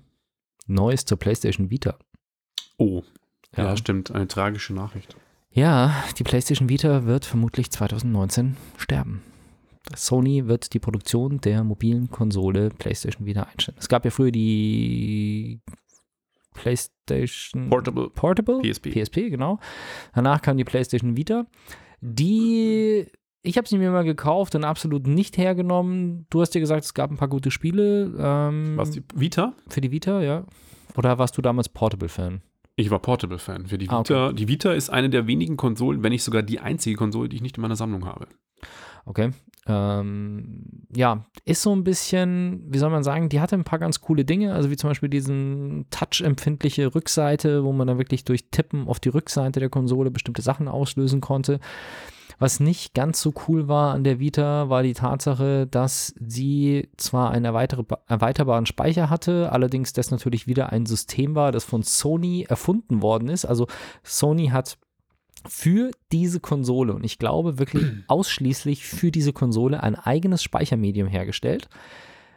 [0.67, 1.97] Neues zur PlayStation Vita.
[2.77, 3.03] Oh,
[3.57, 3.65] ja.
[3.65, 3.77] Ja.
[3.79, 4.11] stimmt.
[4.11, 5.17] Eine tragische Nachricht.
[5.51, 9.23] Ja, die PlayStation Vita wird vermutlich 2019 sterben.
[9.97, 13.79] Sony wird die Produktion der mobilen Konsole PlayStation Vita einstellen.
[13.81, 15.63] Es gab ja früher die
[16.53, 18.11] PlayStation Portable.
[18.11, 18.91] Portable, PSP.
[18.93, 19.59] PSP, genau.
[20.15, 21.47] Danach kam die PlayStation Vita.
[22.03, 23.07] Die,
[23.43, 26.27] ich habe sie mir mal gekauft und absolut nicht hergenommen.
[26.31, 29.53] Du hast dir gesagt, es gab ein paar gute Spiele ähm, Was, die Vita?
[29.69, 30.45] für die Vita, ja.
[30.97, 32.41] Oder warst du damals Portable-Fan?
[32.77, 33.67] Ich war Portable-Fan.
[33.67, 34.15] Für die Ah, okay.
[34.15, 34.33] Vita.
[34.33, 37.43] Die Vita ist eine der wenigen Konsolen, wenn nicht sogar die einzige Konsole, die ich
[37.43, 38.27] nicht in meiner Sammlung habe.
[39.05, 39.31] Okay.
[39.67, 44.01] Ähm, ja, ist so ein bisschen, wie soll man sagen, die hatte ein paar ganz
[44.01, 48.89] coole Dinge, also wie zum Beispiel diesen touch-empfindliche Rückseite, wo man dann wirklich durch Tippen
[48.89, 51.61] auf die Rückseite der Konsole bestimmte Sachen auslösen konnte.
[52.43, 57.31] Was nicht ganz so cool war an der Vita, war die Tatsache, dass sie zwar
[57.31, 63.01] einen erweiterbaren Speicher hatte, allerdings das natürlich wieder ein System war, das von Sony erfunden
[63.01, 63.45] worden ist.
[63.45, 63.69] Also
[64.03, 64.77] Sony hat
[65.47, 71.69] für diese Konsole und ich glaube wirklich ausschließlich für diese Konsole ein eigenes Speichermedium hergestellt.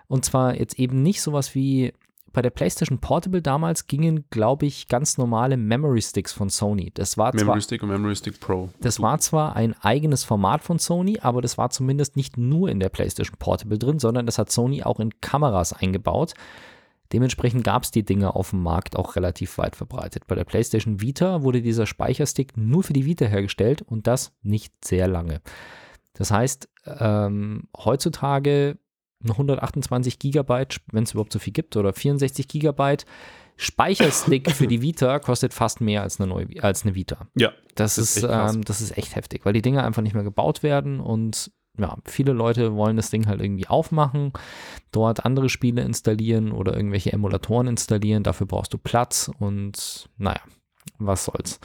[0.05, 1.93] Und zwar jetzt eben nicht sowas wie
[2.35, 6.91] bei der PlayStation Portable damals gingen, glaube ich, ganz normale Memory Sticks von Sony.
[6.93, 8.69] Das war zwar Memory Stick und Memory Stick Pro.
[8.81, 12.81] das war zwar ein eigenes Format von Sony, aber das war zumindest nicht nur in
[12.81, 16.33] der PlayStation Portable drin, sondern das hat Sony auch in Kameras eingebaut.
[17.13, 20.27] Dementsprechend gab es die Dinge auf dem Markt auch relativ weit verbreitet.
[20.27, 24.73] Bei der PlayStation Vita wurde dieser Speicherstick nur für die Vita hergestellt und das nicht
[24.83, 25.39] sehr lange.
[26.13, 26.67] Das heißt,
[26.99, 28.77] ähm, heutzutage
[29.23, 33.05] 128 Gigabyte, wenn es überhaupt so viel gibt, oder 64 Gigabyte
[33.57, 37.27] Speicherstick für die Vita kostet fast mehr als eine, neue, als eine Vita.
[37.35, 40.13] Ja, Das, Das ist, ist ähm, das ist echt heftig, weil die Dinge einfach nicht
[40.13, 44.31] mehr gebaut werden und ja, viele Leute wollen das Ding halt irgendwie aufmachen,
[44.91, 48.23] dort andere Spiele installieren oder irgendwelche Emulatoren installieren.
[48.23, 50.39] Dafür brauchst du Platz und naja,
[50.99, 51.59] was soll's.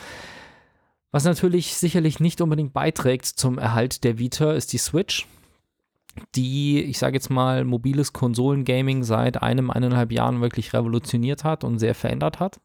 [1.13, 5.27] Was natürlich sicherlich nicht unbedingt beiträgt zum Erhalt der Vita, ist die Switch,
[6.35, 11.79] die, ich sage jetzt mal, mobiles Konsolengaming seit einem, eineinhalb Jahren wirklich revolutioniert hat und
[11.79, 12.61] sehr verändert hat.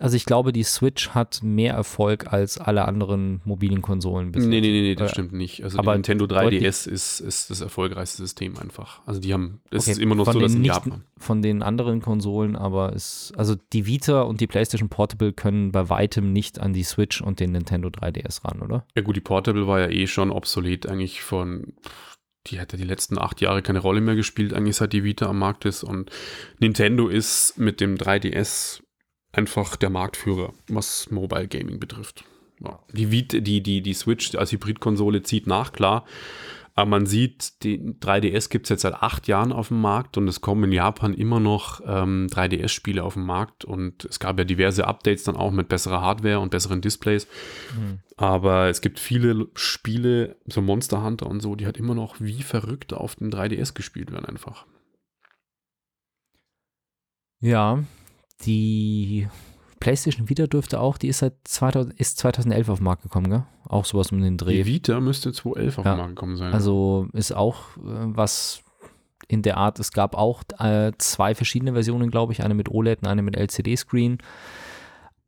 [0.00, 4.60] Also ich glaube, die Switch hat mehr Erfolg als alle anderen mobilen Konsolen bis Nee,
[4.60, 5.64] nee, nee, nee, das Äh, stimmt nicht.
[5.64, 9.00] Also aber die Nintendo deutlich- 3DS ist, ist das erfolgreichste System einfach.
[9.06, 11.02] Also die haben, es Okay, ist immer noch so, dass in nicht, Japan.
[11.16, 15.88] Von den anderen Konsolen, aber es, also die Vita und die PlayStation Portable können bei
[15.88, 18.86] weitem nicht an die Switch und den Nintendo 3DS ran, oder?
[18.94, 21.72] Ja gut, die Portable war ja eh schon obsolet eigentlich von,
[22.50, 25.26] die hat ja die letzten acht Jahre keine Rolle mehr gespielt, eigentlich seit die Vita
[25.26, 25.84] am Markt ist.
[25.84, 26.10] Und
[26.58, 28.82] Nintendo ist mit dem 3DS
[29.32, 32.24] einfach der Marktführer, was Mobile Gaming betrifft.
[32.64, 32.80] Ja.
[32.92, 36.04] Die, Vita, die, die, die Switch als Hybridkonsole zieht nach, klar.
[36.78, 40.28] Aber man sieht, die 3DS gibt es jetzt seit acht Jahren auf dem Markt und
[40.28, 44.44] es kommen in Japan immer noch ähm, 3DS-Spiele auf den Markt und es gab ja
[44.44, 47.26] diverse Updates dann auch mit besserer Hardware und besseren Displays.
[48.16, 52.44] Aber es gibt viele Spiele, so Monster Hunter und so, die halt immer noch wie
[52.44, 54.64] verrückt auf dem 3DS gespielt werden einfach.
[57.40, 57.82] Ja,
[58.46, 59.26] die
[59.80, 63.44] PlayStation Vita dürfte auch, die ist seit 2000, ist 2011 auf den Markt gekommen, gell?
[63.68, 64.62] Auch sowas um den Dreh.
[64.62, 65.92] Die Vita müsste 2011 auf Ja.
[65.94, 66.52] den Markt gekommen sein.
[66.52, 68.62] Also ist auch äh, was
[69.28, 73.02] in der Art, es gab auch äh, zwei verschiedene Versionen, glaube ich, eine mit OLED
[73.02, 74.18] und eine mit LCD-Screen.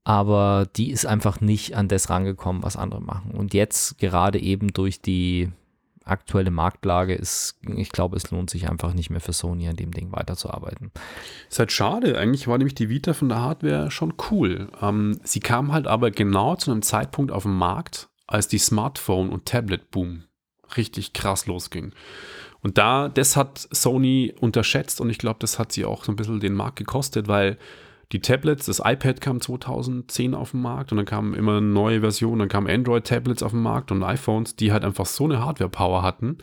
[0.05, 3.33] Aber die ist einfach nicht an das rangekommen, was andere machen.
[3.33, 5.51] Und jetzt gerade eben durch die
[6.05, 9.93] aktuelle Marktlage ist, ich glaube, es lohnt sich einfach nicht mehr für Sony an dem
[9.93, 10.91] Ding weiterzuarbeiten.
[11.49, 12.19] Ist halt schade.
[12.19, 14.69] Eigentlich war nämlich die Vita von der Hardware schon cool.
[14.81, 19.31] Ähm, sie kam halt aber genau zu einem Zeitpunkt auf den Markt, als die Smartphone-
[19.31, 20.25] und Tablet-Boom
[20.77, 21.93] richtig krass losging.
[22.63, 26.17] Und da, das hat Sony unterschätzt und ich glaube, das hat sie auch so ein
[26.17, 27.59] bisschen den Markt gekostet, weil
[28.13, 32.41] die Tablets, das iPad kam 2010 auf den Markt und dann kamen immer neue Versionen,
[32.41, 36.39] dann kamen Android-Tablets auf den Markt und iPhones, die halt einfach so eine Hardware-Power hatten,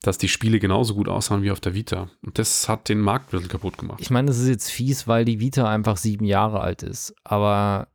[0.00, 2.08] dass die Spiele genauso gut aussahen wie auf der Vita.
[2.24, 4.00] Und das hat den Markt ein bisschen kaputt gemacht.
[4.00, 7.14] Ich meine, das ist jetzt fies, weil die Vita einfach sieben Jahre alt ist.
[7.24, 7.88] Aber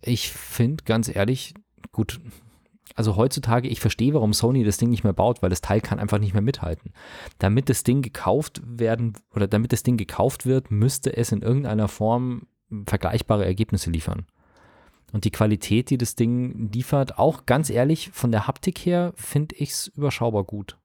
[0.00, 1.52] ich finde ganz ehrlich,
[1.92, 2.20] gut,
[2.96, 6.00] also heutzutage, ich verstehe, warum Sony das Ding nicht mehr baut, weil das Teil kann
[6.00, 6.92] einfach nicht mehr mithalten.
[7.38, 11.88] Damit das Ding gekauft werden oder damit das Ding gekauft wird, müsste es in irgendeiner
[11.88, 12.46] Form
[12.86, 14.26] vergleichbare Ergebnisse liefern.
[15.12, 19.54] Und die Qualität, die das Ding liefert, auch ganz ehrlich, von der Haptik her finde
[19.56, 20.78] ich es überschaubar gut.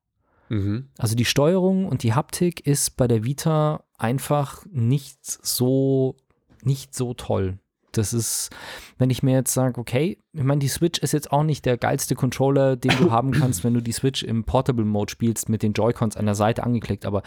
[0.49, 0.89] Mhm.
[0.97, 6.17] Also die Steuerung und die Haptik ist bei der Vita einfach nicht so,
[6.61, 7.57] nicht so toll.
[7.91, 8.49] Das ist,
[8.97, 11.77] wenn ich mir jetzt sage, okay, ich meine, die Switch ist jetzt auch nicht der
[11.77, 15.61] geilste Controller, den du haben kannst, wenn du die Switch im Portable Mode spielst mit
[15.63, 17.21] den Joy-Cons an der Seite angeklickt, aber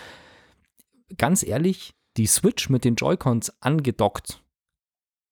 [1.18, 4.42] ganz ehrlich, die Switch mit den Joy-Cons angedockt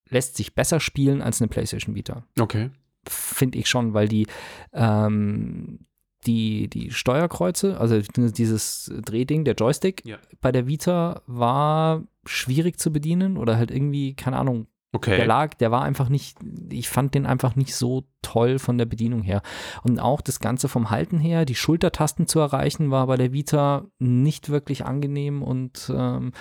[0.08, 2.24] lässt sich besser spielen als eine PlayStation Vita.
[2.38, 2.70] Okay.
[3.08, 4.26] Finde ich schon, weil die,
[4.72, 5.86] ähm,
[6.26, 10.18] die, die Steuerkreuze, also dieses Drehding, der Joystick Ja.
[10.40, 15.16] bei der Vita war schwierig zu bedienen oder halt irgendwie, keine Ahnung, Okay.
[15.16, 16.36] der lag, der war einfach nicht,
[16.70, 19.42] ich fand den einfach nicht so toll von der Bedienung her.
[19.82, 23.86] Und auch das Ganze vom Halten her, die Schultertasten zu erreichen, war bei der Vita
[23.98, 26.32] nicht wirklich angenehm und ähm,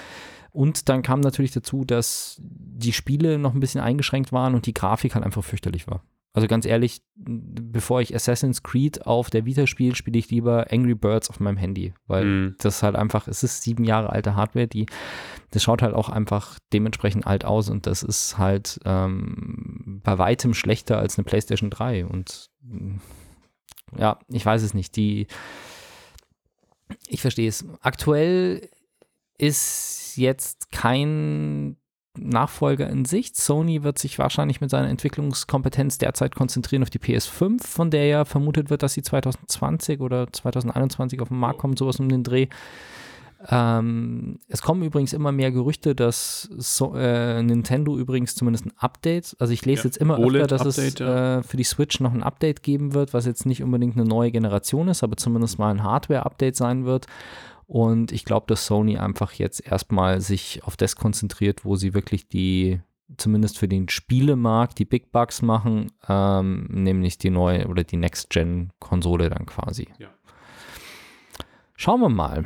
[0.54, 4.74] und dann kam natürlich dazu, dass die Spiele noch ein bisschen eingeschränkt waren und die
[4.74, 6.04] Grafik halt einfach fürchterlich war.
[6.34, 10.96] Also ganz ehrlich, bevor ich Assassin's Creed auf der Vita spiele, spiele ich lieber Angry
[10.96, 12.56] Birds auf meinem Handy, weil Mhm.
[12.60, 14.86] das halt einfach, es ist sieben Jahre alte Hardware, die,
[15.52, 20.54] das schaut halt auch einfach dementsprechend alt aus und das ist halt ähm, bei weitem
[20.54, 22.96] schlechter als eine PlayStation 3 und mm,
[23.98, 25.28] ja, ich weiß es nicht, die,
[27.08, 27.66] ich verstehe es.
[27.82, 28.70] Aktuell
[29.38, 31.76] ist jetzt kein
[32.18, 33.36] Nachfolger in Sicht.
[33.36, 38.26] Sony wird sich wahrscheinlich mit seiner Entwicklungskompetenz derzeit konzentrieren auf die PS5, von der ja
[38.26, 42.48] vermutet wird, dass sie 2020 oder 2021 auf den Markt kommt, sowas um den Dreh.
[43.50, 49.36] Ähm, es kommen übrigens immer mehr Gerüchte, dass so, äh, Nintendo übrigens zumindest ein Update,
[49.40, 51.40] also ich lese Ja, jetzt immer öfter, dass es OLED-Update, ja.
[51.40, 54.32] äh, für die Switch noch ein Update geben wird, was jetzt nicht unbedingt eine neue
[54.32, 57.08] Generation ist, aber zumindest mal ein Hardware-Update sein wird.
[57.72, 62.28] Und ich glaube, dass Sony einfach jetzt erstmal sich auf das konzentriert, wo sie wirklich
[62.28, 62.82] die,
[63.16, 69.30] zumindest für den Spielemarkt, die Big Bucks machen, ähm, nämlich die neue oder die Next-Gen-Konsole
[69.30, 69.88] dann quasi.
[70.00, 70.10] Ja.
[71.78, 72.44] Schauen wir mal.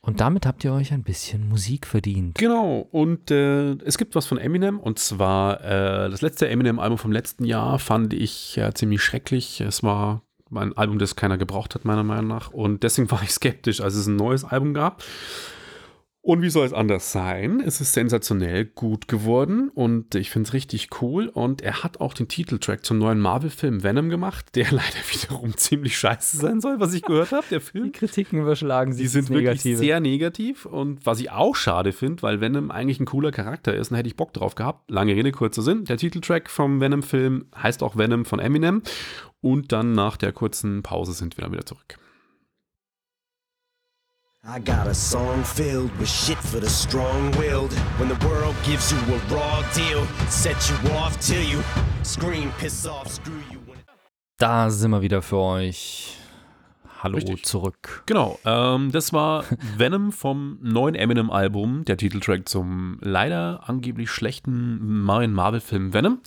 [0.00, 2.38] Und damit habt ihr euch ein bisschen Musik verdient.
[2.38, 7.12] Genau, und äh, es gibt was von Eminem und zwar äh, das letzte Eminem-Album vom
[7.12, 9.60] letzten Jahr fand ich äh, ziemlich schrecklich.
[9.60, 12.50] Es war ein Album, das keiner gebraucht hat, meiner Meinung nach.
[12.50, 15.02] Und deswegen war ich skeptisch, als es ein neues Album gab.
[16.22, 17.62] Und wie soll es anders sein?
[17.64, 21.28] Es ist sensationell gut geworden und ich finde es richtig cool.
[21.28, 25.96] Und er hat auch den Titeltrack zum neuen Marvel-Film Venom gemacht, der leider wiederum ziemlich
[25.96, 27.84] scheiße sein soll, was ich gehört habe, der Film.
[27.84, 29.78] Die Kritiken überschlagen sich Die sind wirklich Negative.
[29.78, 33.90] sehr negativ und was ich auch schade finde, weil Venom eigentlich ein cooler Charakter ist,
[33.90, 34.90] dann hätte ich Bock drauf gehabt.
[34.90, 35.86] Lange Rede, kurzer Sinn.
[35.86, 38.82] Der Titeltrack vom Venom-Film heißt auch Venom von Eminem
[39.40, 41.98] und dann nach der kurzen Pause sind wir dann wieder zurück.
[44.42, 47.72] I got a song filled with shit for the strong-willed.
[47.98, 51.62] When the world gives you a raw deal, set you off till you
[52.02, 53.60] scream, piss off, screw you.
[54.38, 56.16] Da sind wir wieder für euch.
[57.02, 57.44] Hallo Richtig.
[57.44, 58.02] zurück.
[58.06, 59.44] Genau, ähm, das war
[59.76, 66.20] Venom vom neuen Eminem-Album, der Titeltrack zum leider angeblich schlechten neuen Marvel-Film Venom.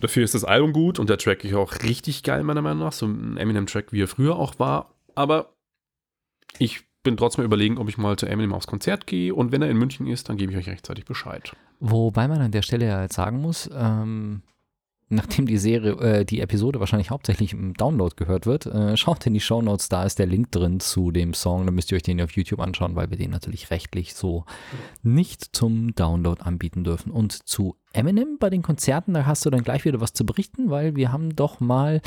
[0.00, 2.92] Dafür ist das Album gut und der Track ist auch richtig geil, meiner Meinung nach.
[2.92, 4.94] So ein Eminem-Track, wie er früher auch war.
[5.14, 5.54] Aber
[6.58, 9.70] ich bin trotzdem überlegen, ob ich mal zu Eminem aufs Konzert gehe und wenn er
[9.70, 11.54] in München ist, dann gebe ich euch rechtzeitig Bescheid.
[11.78, 14.42] Wobei man an der Stelle ja jetzt sagen muss, ähm,
[15.08, 19.34] nachdem die Serie, äh, die Episode wahrscheinlich hauptsächlich im Download gehört wird, äh, schaut in
[19.34, 22.20] die Shownotes, da ist der Link drin zu dem Song, da müsst ihr euch den
[22.20, 24.44] auf YouTube anschauen, weil wir den natürlich rechtlich so
[25.02, 27.12] nicht zum Download anbieten dürfen.
[27.12, 30.70] Und zu Eminem bei den Konzerten, da hast du dann gleich wieder was zu berichten,
[30.70, 32.02] weil wir haben doch mal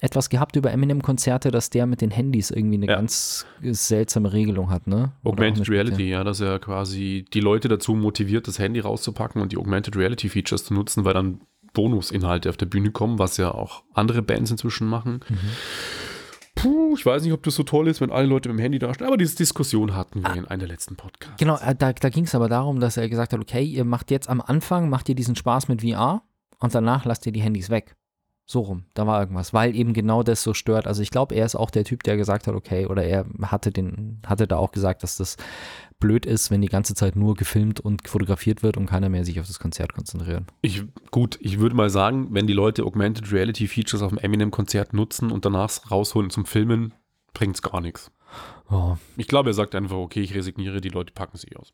[0.00, 2.96] etwas gehabt über Eminem-Konzerte, dass der mit den Handys irgendwie eine Ja.
[2.96, 5.12] ganz seltsame Regelung hat, ne?
[5.24, 9.56] Augmented Reality, ja, dass er quasi die Leute dazu motiviert, das Handy rauszupacken und die
[9.56, 11.40] Augmented Reality Features zu nutzen, weil dann
[11.74, 15.20] Bonusinhalte auf der Bühne kommen, was ja auch andere Bands inzwischen machen.
[16.54, 18.78] Puh, ich weiß nicht, ob das so toll ist, wenn alle Leute mit dem Handy
[18.78, 21.36] dastehen, aber diese Diskussion hatten wir in einer der letzten Podcasts.
[21.38, 24.10] Genau, äh, da, da ging es aber darum, dass er gesagt hat, okay, ihr macht
[24.10, 26.22] jetzt am Anfang, macht ihr diesen Spaß mit VR
[26.60, 27.96] und danach lasst ihr die Handys weg.
[28.46, 30.86] So rum, da war irgendwas, weil eben genau das so stört.
[30.86, 33.72] Also ich glaube, er ist auch der Typ, der gesagt hat, okay, oder er hatte
[33.72, 35.38] den, hatte da auch gesagt, dass das
[35.98, 39.40] blöd ist, wenn die ganze Zeit nur gefilmt und fotografiert wird und keiner mehr sich
[39.40, 40.44] auf das Konzert konzentriert.
[40.60, 44.92] Ich, gut, ich würde mal sagen, wenn die Leute Augmented Reality Features auf dem Eminem-Konzert
[44.92, 46.92] nutzen und danach rausholen zum Filmen,
[47.32, 48.10] bringt es gar nichts.
[48.70, 51.72] Oh, Ich glaube, er sagt einfach, okay, ich resigniere, die Leute packen sie aus.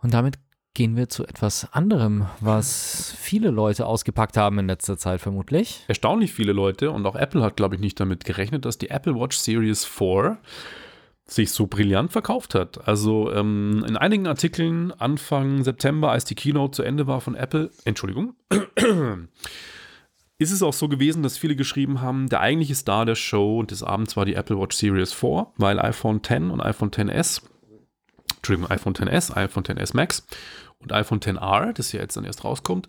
[0.00, 0.38] Und damit
[0.78, 5.82] gehen wir zu etwas anderem, was viele Leute ausgepackt haben in letzter Zeit vermutlich.
[5.88, 9.16] erstaunlich viele Leute und auch Apple hat, glaube ich, nicht damit gerechnet, dass die Apple
[9.16, 10.38] Watch Series 4
[11.24, 12.86] sich so brillant verkauft hat.
[12.86, 17.72] Also ähm, in einigen Artikeln Anfang September, als die Keynote zu Ende war von Apple,
[17.84, 18.36] Entschuldigung,
[20.38, 23.72] ist es auch so gewesen, dass viele geschrieben haben, der eigentliche Star der Show und
[23.72, 27.42] des Abends war die Apple Watch Series 4, weil iPhone 10 und iPhone 10s,
[28.36, 30.24] Entschuldigung, iPhone 10s, iPhone 10s Max
[30.80, 32.88] und iPhone 10R, das ja jetzt dann erst rauskommt,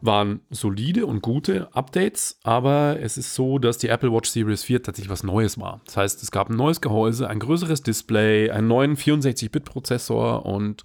[0.00, 4.82] waren solide und gute Updates, aber es ist so, dass die Apple Watch Series 4
[4.82, 5.80] tatsächlich was Neues war.
[5.86, 10.84] Das heißt, es gab ein neues Gehäuse, ein größeres Display, einen neuen 64-Bit-Prozessor und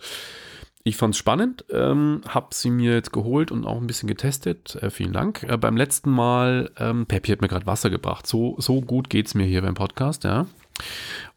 [0.84, 4.76] ich fand es spannend, ähm, habe sie mir jetzt geholt und auch ein bisschen getestet.
[4.82, 5.44] Äh, vielen Dank.
[5.44, 8.26] Äh, beim letzten Mal, ähm, Peppi hat mir gerade Wasser gebracht.
[8.26, 10.48] So, so gut geht es mir hier beim Podcast, ja.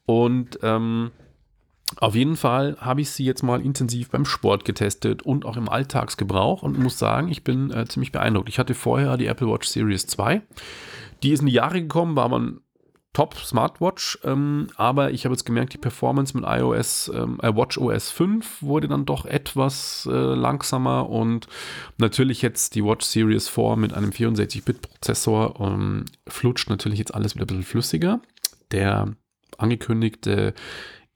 [0.06, 1.10] Und ähm,
[1.96, 5.68] auf jeden Fall habe ich sie jetzt mal intensiv beim Sport getestet und auch im
[5.68, 8.48] Alltagsgebrauch und muss sagen, ich bin äh, ziemlich beeindruckt.
[8.48, 10.42] Ich hatte vorher die Apple Watch Series 2.
[11.22, 12.60] Die ist in die Jahre gekommen, war ein
[13.12, 17.78] Top Smartwatch, ähm, aber ich habe jetzt gemerkt, die Performance mit iOS, ähm, äh, Watch
[17.78, 21.46] OS 5 wurde dann doch etwas äh, langsamer und
[21.96, 27.44] natürlich jetzt die Watch Series 4 mit einem 64-Bit-Prozessor ähm, flutscht natürlich jetzt alles wieder
[27.44, 28.20] ein bisschen flüssiger.
[28.72, 29.14] Der
[29.58, 30.52] angekündigte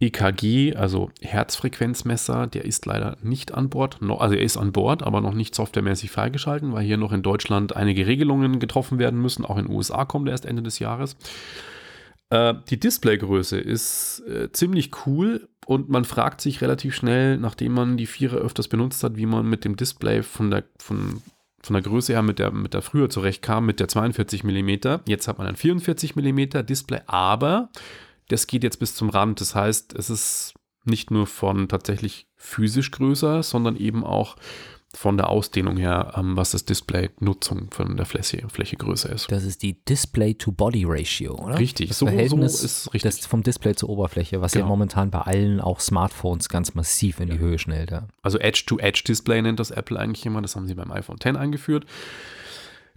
[0.01, 3.99] EKG, also Herzfrequenzmesser, der ist leider nicht an Bord.
[4.01, 7.75] Also er ist an Bord, aber noch nicht softwaremäßig freigeschalten, weil hier noch in Deutschland
[7.75, 9.45] einige Regelungen getroffen werden müssen.
[9.45, 11.17] Auch in den USA kommt er erst Ende des Jahres.
[12.31, 17.97] Äh, die Displaygröße ist äh, ziemlich cool und man fragt sich relativ schnell, nachdem man
[17.97, 21.23] die Vierer öfters benutzt hat, wie man mit dem Display von der, von,
[21.61, 24.71] von der Größe her mit der, mit der früher zurechtkam, mit der 42 mm.
[25.07, 27.71] Jetzt hat man ein 44 mm Display, aber
[28.29, 29.41] das geht jetzt bis zum Rand.
[29.41, 30.55] Das heißt, es ist
[30.85, 34.37] nicht nur von tatsächlich physisch größer, sondern eben auch
[34.95, 39.31] von der Ausdehnung her, ähm, was das Display-Nutzung von der Fläche, Fläche größer ist.
[39.31, 41.59] Das ist die Display-to-Body-Ratio, oder?
[41.59, 43.03] Richtig, das so, Verhältnis so ist richtig.
[43.03, 44.65] Das vom Display zur Oberfläche, was Genau.
[44.65, 47.91] ja momentan bei allen auch Smartphones ganz massiv in die Höhe schnellt.
[47.91, 48.09] Ja.
[48.23, 50.41] Also Edge-to-Edge-Display nennt das Apple eigentlich immer.
[50.41, 51.85] Das haben sie beim iPhone X eingeführt.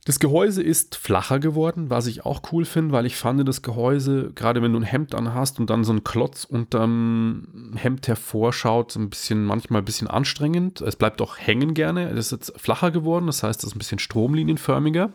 [0.03, 4.31] Das Gehäuse ist flacher geworden, was ich auch cool finde, weil ich fand das Gehäuse,
[4.33, 9.11] gerade wenn du ein Hemd anhast und dann so ein Klotz unterm Hemd hervorschaut, ein
[9.11, 10.81] bisschen, manchmal ein bisschen anstrengend.
[10.81, 12.09] Es bleibt auch hängen gerne.
[12.09, 15.13] Es ist jetzt flacher geworden, das heißt, es ist ein bisschen stromlinienförmiger.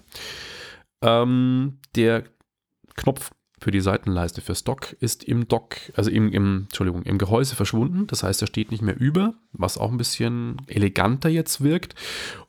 [1.03, 2.22] Ähm, der
[2.95, 7.57] Knopf für die Seitenleiste für Stock ist im Dock, also im, im, Entschuldigung, im Gehäuse
[7.57, 8.07] verschwunden.
[8.07, 11.95] Das heißt, er steht nicht mehr über, was auch ein bisschen eleganter jetzt wirkt.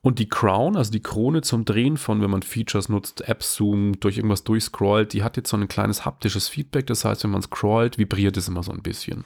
[0.01, 4.03] Und die Crown, also die Krone zum Drehen von, wenn man Features nutzt, Apps zoomt,
[4.03, 6.87] durch irgendwas durchscrollt, die hat jetzt so ein kleines haptisches Feedback.
[6.87, 9.23] Das heißt, wenn man scrollt, vibriert es immer so ein bisschen.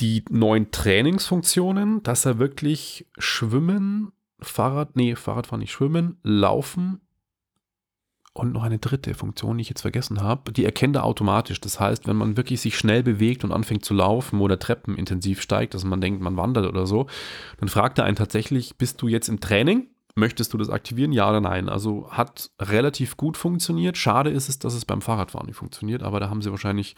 [0.00, 7.02] Die neuen Trainingsfunktionen, dass er wirklich schwimmen, Fahrrad, nee, Fahrradfahren nicht schwimmen, laufen
[8.38, 11.60] und noch eine dritte Funktion, die ich jetzt vergessen habe, die erkennt er automatisch.
[11.60, 15.42] Das heißt, wenn man wirklich sich schnell bewegt und anfängt zu laufen oder Treppen intensiv
[15.42, 17.06] steigt, dass man denkt, man wandert oder so,
[17.58, 19.88] dann fragt er einen tatsächlich, bist du jetzt im Training?
[20.14, 21.12] Möchtest du das aktivieren?
[21.12, 21.68] Ja oder nein?
[21.68, 23.96] Also hat relativ gut funktioniert.
[23.96, 26.96] Schade ist es, dass es beim Fahrradfahren nicht funktioniert, aber da haben sie wahrscheinlich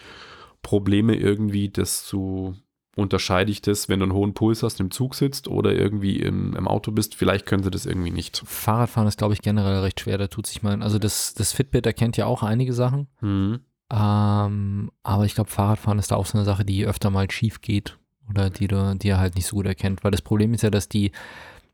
[0.62, 2.54] Probleme irgendwie, das zu
[3.00, 6.54] unterscheide ich das, wenn du einen hohen Puls hast, im Zug sitzt oder irgendwie im,
[6.54, 7.14] im Auto bist.
[7.14, 8.42] Vielleicht können sie das irgendwie nicht.
[8.44, 10.18] Fahrradfahren ist, glaube ich, generell recht schwer.
[10.18, 10.82] Da tut sich mal.
[10.82, 13.08] Also das, das Fitbit erkennt ja auch einige Sachen.
[13.20, 13.60] Hm.
[13.92, 17.60] Ähm, aber ich glaube, Fahrradfahren ist da auch so eine Sache, die öfter mal schief
[17.60, 17.98] geht
[18.28, 20.04] oder die, du, die er halt nicht so gut erkennt.
[20.04, 21.10] Weil das Problem ist ja, dass die,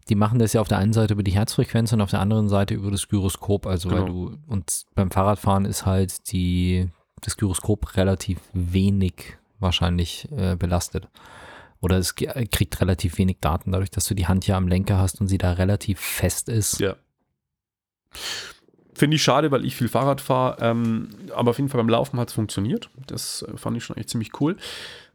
[0.09, 2.49] die machen das ja auf der einen Seite über die Herzfrequenz und auf der anderen
[2.49, 3.67] Seite über das Gyroskop.
[3.67, 4.29] Also weil Genau.
[4.31, 6.89] du, und beim Fahrradfahren ist halt die,
[7.21, 11.09] das Gyroskop relativ wenig wahrscheinlich äh, belastet.
[11.81, 15.21] Oder es kriegt relativ wenig Daten, dadurch, dass du die Hand ja am Lenker hast
[15.21, 16.81] und sie da relativ fest ist.
[16.81, 16.97] Ja.
[18.95, 20.57] Finde ich schade, weil ich viel Fahrrad fahre.
[20.61, 22.89] Ähm, aber auf jeden Fall beim Laufen hat es funktioniert.
[23.07, 24.57] Das äh, fand ich schon echt ziemlich cool.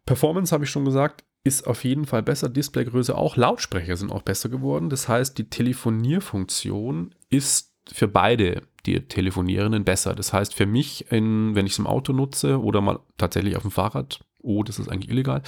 [0.06, 2.48] Performance, habe ich schon gesagt, ist auf jeden Fall besser.
[2.48, 3.36] Displaygröße auch.
[3.36, 4.90] Lautsprecher sind auch besser geworden.
[4.90, 10.14] Das heißt, die Telefonierfunktion ist für beide die Telefonierenden besser.
[10.14, 13.64] Das heißt, für mich, in, wenn ich es im Auto nutze oder mal tatsächlich auf
[13.64, 15.42] dem Fahrrad, oh, das ist eigentlich illegal,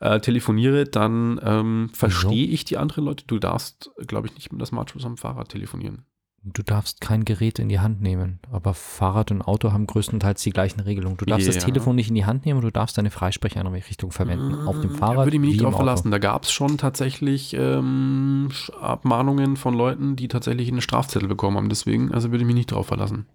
[0.00, 3.24] äh, telefoniere, dann ähm, verstehe ich die anderen Leute.
[3.26, 6.04] Du darfst, glaube ich, nicht mit der Smartphone am Fahrrad telefonieren.
[6.44, 10.50] Du darfst kein Gerät in die Hand nehmen, aber Fahrrad und Auto haben größtenteils die
[10.50, 11.16] gleichen Regelungen.
[11.16, 11.60] Du darfst das Ja.
[11.60, 14.66] Telefon nicht in die Hand nehmen und du darfst deine Freisprecheinrichtung verwenden.
[14.66, 15.26] Auf dem Da Fahrrad.
[15.26, 16.10] würde ich mich nicht drauf verlassen.
[16.10, 18.48] Da gab es schon tatsächlich ähm,
[18.80, 21.68] Abmahnungen von Leuten, die tatsächlich einen Strafzettel bekommen haben.
[21.68, 23.26] Deswegen, also würde ich mich nicht drauf verlassen,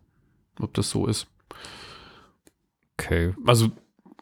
[0.60, 1.28] ob das so ist.
[3.00, 3.34] Okay.
[3.46, 3.70] Also,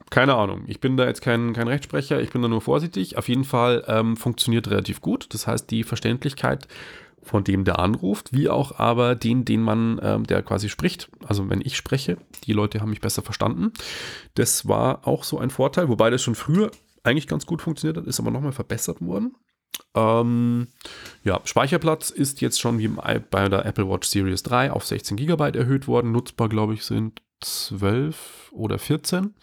[0.09, 0.63] keine Ahnung.
[0.67, 3.17] Ich bin da jetzt kein, kein Rechtsprecher, ich bin da nur vorsichtig.
[3.17, 5.33] Auf jeden Fall ähm, funktioniert relativ gut.
[5.33, 6.67] Das heißt, die Verständlichkeit
[7.25, 11.09] von dem, der anruft, wie auch aber den, den man, ähm, der quasi spricht.
[11.27, 13.73] Also wenn ich spreche, die Leute haben mich besser verstanden.
[14.35, 16.69] Das war auch so ein Vorteil, wobei das schon früher
[17.03, 19.35] eigentlich ganz gut funktioniert hat, ist aber nochmal verbessert worden.
[19.95, 20.67] Ähm,
[21.23, 25.57] ja, Speicherplatz ist jetzt schon wie bei der Apple Watch Series 3 auf 16 GB
[25.57, 26.11] erhöht worden.
[26.11, 29.33] Nutzbar, glaube ich, sind 12 oder 14.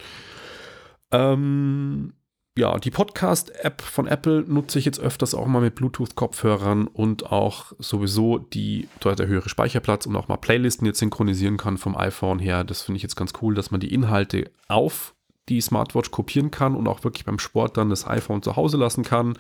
[1.13, 2.15] Ähm,
[2.59, 7.73] ja, die Podcast-App von Apple nutze ich jetzt öfters auch mal mit Bluetooth-Kopfhörern und auch
[7.79, 12.39] sowieso die dort der höhere Speicherplatz und auch mal Playlisten jetzt synchronisieren kann vom iPhone
[12.39, 12.65] her.
[12.65, 15.15] Das finde ich jetzt ganz cool, dass man die Inhalte auf
[15.49, 19.03] die Smartwatch kopieren kann und auch wirklich beim Sport dann das iPhone zu Hause lassen
[19.03, 19.39] kann.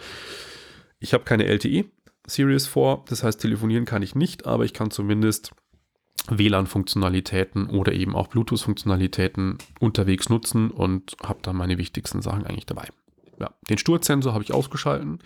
[0.98, 1.84] Ich habe keine LTE
[2.26, 5.52] Series 4, das heißt telefonieren kann ich nicht, aber ich kann zumindest
[6.28, 12.88] WLAN-Funktionalitäten oder eben auch Bluetooth-Funktionalitäten unterwegs nutzen und habe dann meine wichtigsten Sachen eigentlich dabei.
[13.40, 15.18] Ja, den Sturzsensor habe ich ausgeschalten.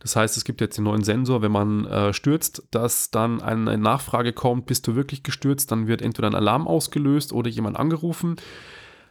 [0.00, 3.76] Das heißt, es gibt jetzt den neuen Sensor, wenn man äh, stürzt, dass dann eine
[3.78, 8.36] Nachfrage kommt, bist du wirklich gestürzt, dann wird entweder ein Alarm ausgelöst oder jemand angerufen.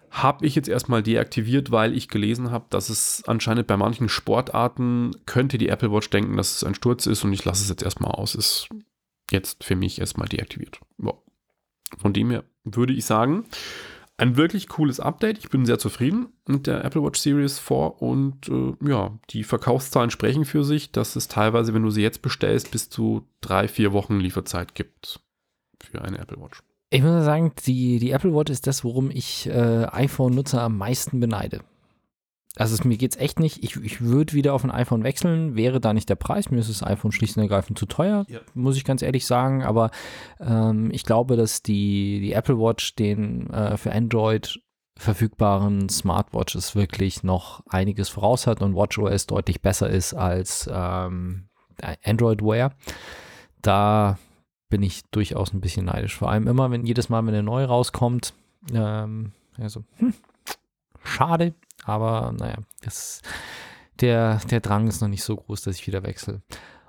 [0.10, 5.12] Habe ich jetzt erstmal deaktiviert, weil ich gelesen habe, dass es anscheinend bei manchen Sportarten
[5.26, 7.84] könnte die Apple Watch denken, dass es ein Sturz ist und ich lasse es jetzt
[7.84, 8.34] erstmal aus.
[8.34, 8.70] Ist
[9.32, 10.80] jetzt für mich erstmal deaktiviert.
[11.02, 11.14] Ja.
[11.98, 13.46] Von dem her würde ich sagen,
[14.18, 15.38] ein wirklich cooles Update.
[15.38, 20.10] Ich bin sehr zufrieden mit der Apple Watch Series 4 und äh, ja, die Verkaufszahlen
[20.10, 23.94] sprechen für sich, dass es teilweise, wenn du sie jetzt bestellst, bis zu drei, vier
[23.94, 25.20] Wochen Lieferzeit gibt
[25.80, 26.64] für eine Apple Watch.
[26.90, 31.20] Ich muss sagen, die, die Apple Watch ist das, worum ich äh, iPhone-Nutzer am meisten
[31.20, 31.62] beneide.
[32.58, 33.64] Also mir geht es echt nicht.
[33.64, 36.50] Ich, ich würde wieder auf ein iPhone wechseln, wäre da nicht der Preis.
[36.50, 38.40] Mir ist das iPhone schlicht und ergreifend zu teuer, Ja.
[38.54, 39.64] muss ich ganz ehrlich sagen.
[39.64, 39.92] Aber
[40.40, 44.60] ähm, ich glaube, dass die, die Apple Watch den äh, für Android
[44.98, 51.50] verfügbaren Smartwatches wirklich noch einiges voraus hat und WatchOS deutlich besser ist als ähm,
[52.04, 52.74] Android Wear.
[53.62, 54.18] Da
[54.70, 56.16] bin ich durchaus ein bisschen neidisch.
[56.18, 58.34] Vor allem immer, wenn jedes Mal, wenn eine neue rauskommt,
[58.74, 60.14] ähm, also, hm,
[61.04, 61.54] schade,
[61.88, 63.22] aber naja, das,
[64.02, 66.42] der, der Drang ist noch nicht so groß, dass ich wieder wechsle.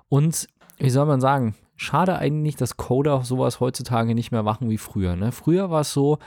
[0.09, 4.79] Und wie soll man sagen, schade eigentlich, dass Coder sowas heutzutage nicht mehr machen wie
[4.79, 5.17] früher.
[5.17, 5.33] Ne?
[5.33, 6.19] Früher war es so,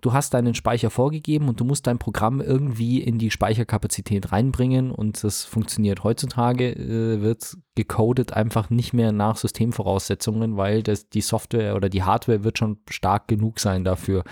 [0.00, 4.90] du hast deinen Speicher vorgegeben und du musst dein Programm irgendwie in die Speicherkapazität reinbringen
[4.90, 6.04] und das funktioniert.
[6.04, 12.02] Heutzutage äh, wird gecodet einfach nicht mehr nach Systemvoraussetzungen, weil das, die Software oder die
[12.02, 14.24] Hardware wird schon stark genug sein dafür,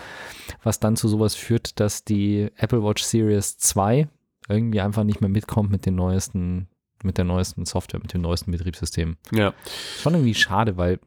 [0.62, 4.08] was dann zu sowas führt, dass die Apple Watch Series 2
[4.48, 6.68] irgendwie einfach nicht mehr mitkommt mit den neuesten,
[7.02, 9.16] mit der neuesten Software, mit dem neuesten Betriebssystem.
[9.32, 9.54] Ja,
[10.00, 11.00] Schon irgendwie schade, weil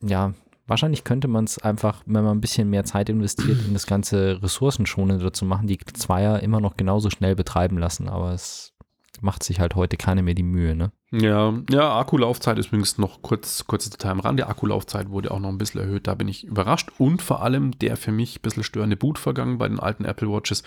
[0.00, 0.34] ja,
[0.66, 4.42] wahrscheinlich könnte man es einfach, wenn man ein bisschen mehr Zeit investiert, in das ganze
[4.42, 8.72] ressourcenschonender zu machen, die Zweier immer noch genauso schnell betreiben lassen, aber es
[9.20, 10.92] macht sich halt heute keine mehr die Mühe, ne?
[11.12, 14.38] ja, ja, Akkulaufzeit ist übrigens noch kurz, kurze Detail am Rand.
[14.38, 16.90] Die Akkulaufzeit wurde auch noch ein bisschen erhöht, da bin ich überrascht.
[16.98, 20.62] Und vor allem der für mich ein bisschen störende Bootvergang bei den alten Apple Watches,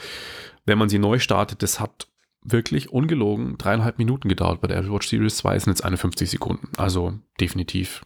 [0.66, 2.08] wenn man sie neu startet, das hat
[2.44, 4.62] wirklich ungelogen dreieinhalb Minuten gedauert.
[4.62, 6.70] Bei der Apple Watch Series 2 sind jetzt 51 Sekunden.
[6.78, 8.06] Also definitiv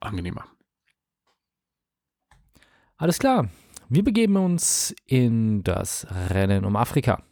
[0.00, 0.44] angenehmer.
[3.00, 3.48] Alles klar.
[3.88, 7.22] Wir begeben uns in das Rennen um Afrika.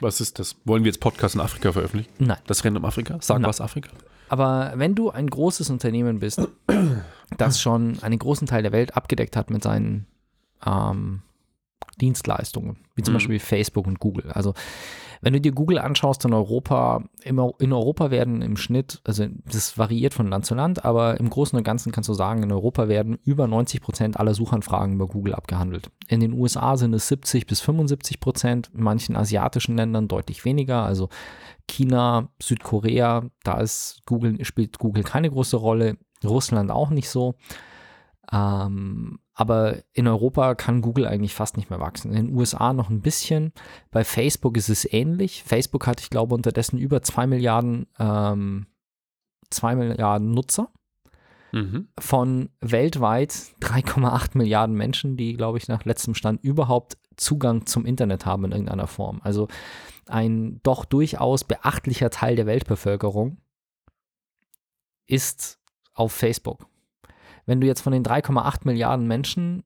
[0.00, 0.56] Was ist das?
[0.66, 2.12] Wollen wir jetzt Podcast in Afrika veröffentlichen?
[2.18, 2.36] Nein.
[2.46, 3.16] Das Rennen um Afrika?
[3.22, 3.48] Sag Nein.
[3.48, 3.90] was Afrika.
[4.28, 6.46] Aber wenn du ein großes Unternehmen bist,
[7.38, 10.06] das schon einen großen Teil der Welt abgedeckt hat mit seinen
[10.66, 11.22] ähm,
[12.00, 13.16] Dienstleistungen, wie zum Mhm.
[13.16, 14.30] Beispiel Facebook und Google.
[14.32, 14.52] Also
[15.20, 20.14] wenn du dir Google anschaust in Europa, in Europa werden im Schnitt, also das variiert
[20.14, 23.18] von Land zu Land, aber im Großen und Ganzen kannst du sagen, in Europa werden
[23.24, 25.90] über 90 Prozent aller Suchanfragen über Google abgehandelt.
[26.08, 30.84] In den USA sind es 70 bis 75 Prozent, in manchen asiatischen Ländern deutlich weniger,
[30.84, 31.08] also
[31.66, 37.34] China, Südkorea, da ist Google, spielt Google keine große Rolle, Russland auch nicht so.
[38.32, 42.12] Ähm, aber in Europa kann Google eigentlich fast nicht mehr wachsen.
[42.12, 43.52] In den USA noch ein bisschen.
[43.92, 45.44] Bei Facebook ist es ähnlich.
[45.44, 48.66] Facebook hat, ich glaube, unterdessen über 2 Milliarden, ähm,
[49.50, 50.72] 2 Milliarden Nutzer
[51.52, 51.86] Mhm.
[52.00, 58.26] von weltweit 3,8 Milliarden Menschen, die, glaube ich, nach letztem Stand überhaupt Zugang zum Internet
[58.26, 59.20] haben in irgendeiner Form.
[59.22, 59.46] Also
[60.08, 63.38] ein doch durchaus beachtlicher Teil der Weltbevölkerung
[65.06, 65.60] ist
[65.94, 66.66] auf Facebook.
[67.48, 69.62] Wenn du jetzt von den 3,8 Milliarden Menschen,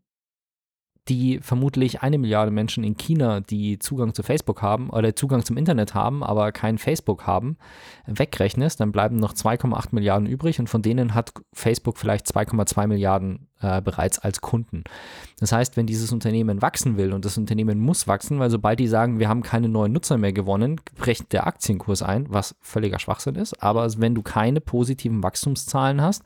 [1.09, 5.57] die vermutlich eine Milliarde Menschen in China, die Zugang zu Facebook haben oder Zugang zum
[5.57, 7.57] Internet haben, aber kein Facebook haben,
[8.07, 13.49] wegrechnest, dann bleiben noch 2,8 Milliarden übrig und von denen hat Facebook vielleicht 2,2 Milliarden
[13.61, 14.85] äh, bereits als Kunden.
[15.41, 18.87] Das heißt, wenn dieses Unternehmen wachsen will und das Unternehmen muss wachsen, weil sobald die
[18.87, 23.35] sagen, wir haben keine neuen Nutzer mehr gewonnen, bricht der Aktienkurs ein, was völliger Schwachsinn
[23.35, 23.61] ist.
[23.61, 26.22] Aber wenn du keine positiven Wachstumszahlen hast,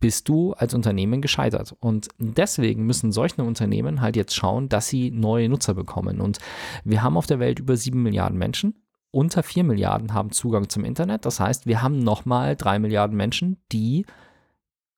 [0.00, 1.74] bist du als Unternehmen gescheitert.
[1.80, 6.20] Und deswegen müssen solche Unternehmen halt jetzt schauen, dass sie neue Nutzer bekommen.
[6.20, 6.38] Und
[6.84, 8.82] wir haben auf der Welt über 7 Milliarden Menschen.
[9.10, 11.24] Unter 4 Milliarden haben Zugang zum Internet.
[11.24, 14.06] Das heißt, wir haben nochmal 3 Milliarden Menschen, die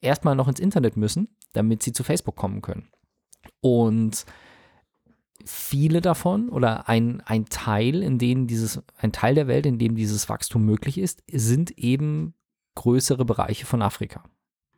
[0.01, 2.89] erstmal noch ins Internet müssen, damit sie zu Facebook kommen können.
[3.61, 4.27] Und
[5.45, 9.95] viele davon oder ein, ein Teil, in dem dieses, ein Teil der Welt, in dem
[9.95, 12.35] dieses Wachstum möglich ist, sind eben
[12.75, 14.25] größere Bereiche von Afrika.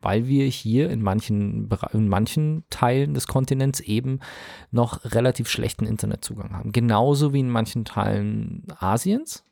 [0.02, 4.20] Weil wir hier in manchen, in manchen Teilen des Kontinents eben
[4.70, 6.72] noch relativ schlechten Internetzugang haben.
[6.72, 9.44] Genauso wie in manchen Teilen Asiens.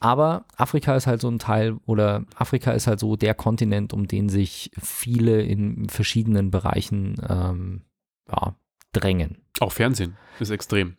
[0.00, 4.08] Aber Afrika ist halt so ein Teil oder Afrika ist halt so der Kontinent, um
[4.08, 7.82] den sich viele in verschiedenen Bereichen ähm,
[8.30, 8.54] ja,
[8.92, 9.42] drängen.
[9.60, 10.96] Auch Fernsehen ist extrem.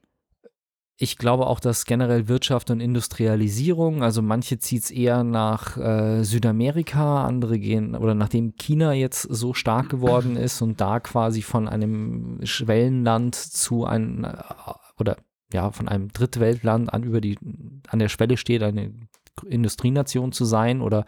[1.04, 6.24] Ich glaube auch, dass generell Wirtschaft und Industrialisierung, also manche zieht es eher nach äh,
[6.24, 11.68] Südamerika, andere gehen, oder nachdem China jetzt so stark geworden ist und da quasi von
[11.68, 14.34] einem Schwellenland zu einem, äh,
[15.00, 15.18] oder
[15.52, 17.40] ja, von einem Drittweltland an über die,
[17.88, 18.94] an der Schwelle steht, eine
[19.44, 21.06] Industrienation zu sein oder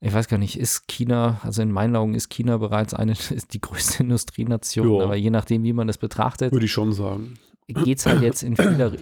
[0.00, 3.52] ich weiß gar nicht, ist China, also in meinen Augen ist China bereits eine, ist
[3.52, 5.04] die größte Industrienation, Ja.
[5.04, 7.34] aber je nachdem, wie man das betrachtet, Würde ich schon sagen.
[7.74, 8.96] Geht es halt jetzt in viele,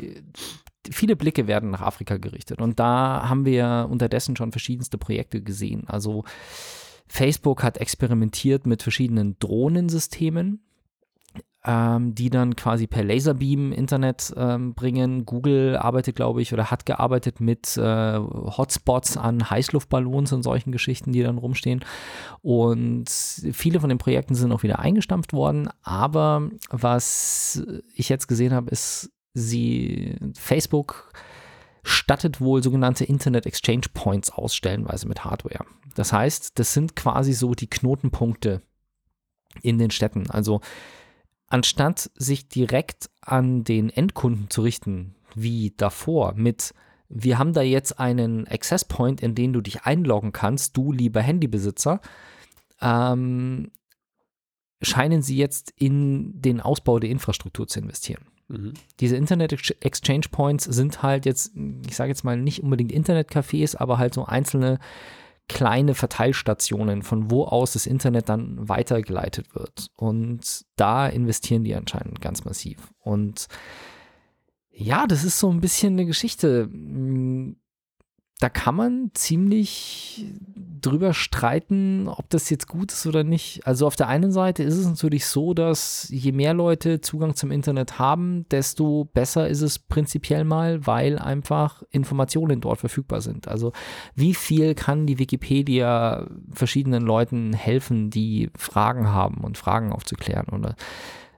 [0.91, 2.61] viele Blicke werden nach Afrika gerichtet.
[2.61, 5.85] Und da haben wir unterdessen schon verschiedenste Projekte gesehen.
[5.87, 6.25] Also
[7.07, 10.61] Facebook hat experimentiert mit verschiedenen Drohnensystemen,
[11.65, 15.27] ähm, die dann quasi per Laserbeam Internet ähm, bringen.
[15.27, 21.13] Google arbeitet, glaube ich, oder hat gearbeitet mit äh, Hotspots an Heißluftballons und solchen Geschichten,
[21.13, 21.85] die dann rumstehen.
[22.43, 25.69] Und viele von den Projekten sind auch wieder eingestampft worden.
[25.83, 27.63] Aber was
[27.95, 31.13] ich jetzt gesehen habe, ist, sie, Facebook
[31.83, 35.65] stattet wohl sogenannte Internet Exchange Points aus, stellenweise mit Hardware.
[35.95, 38.63] Das heißt, das sind quasi so die Knotenpunkte
[39.63, 40.31] in den Städten.
[40.31, 40.61] Also
[41.49, 46.75] anstatt sich direkt an den Endkunden zu richten, wie davor, mit
[47.11, 51.23] wir haben da jetzt einen Access Point, in den du dich einloggen kannst, du lieber
[51.23, 52.01] Handybesitzer,
[52.83, 53.71] ähm,
[54.83, 58.27] scheinen sie jetzt in den Ausbau der Infrastruktur zu investieren.
[58.49, 58.75] Mhm.
[59.01, 61.53] Diese Internet Ex- Exchange Points sind halt jetzt,
[61.87, 64.79] ich sage jetzt mal nicht unbedingt Internetcafés, aber halt so einzelne
[65.49, 69.91] kleine Verteilstationen, von wo aus das Internet dann weitergeleitet wird.
[69.97, 72.93] Und da investieren die anscheinend ganz massiv.
[72.99, 73.49] Und
[74.71, 76.69] ja, das ist so ein bisschen eine Geschichte.
[78.41, 80.25] Da kann man ziemlich
[80.81, 83.67] drüber streiten, ob das jetzt gut ist oder nicht.
[83.67, 87.51] Also auf der einen Seite ist es natürlich so, dass je mehr Leute Zugang zum
[87.51, 93.49] Internet haben, desto besser ist es prinzipiell mal, weil einfach Informationen dort verfügbar sind.
[93.49, 93.73] Also
[94.15, 100.77] wie viel kann die Wikipedia verschiedenen Leuten helfen, die Fragen haben und Fragen aufzuklären oder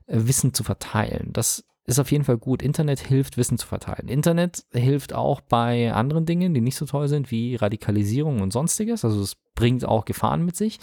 [0.07, 1.31] äh, Wissen zu verteilen?
[1.33, 2.63] Das ist auf jeden Fall gut.
[2.63, 4.09] Internet hilft, Wissen zu verteilen.
[4.09, 9.05] Internet hilft auch bei anderen Dingen, die nicht so toll sind, wie Radikalisierung und sonstiges.
[9.05, 10.79] Also es bringt auch Gefahren mit sich.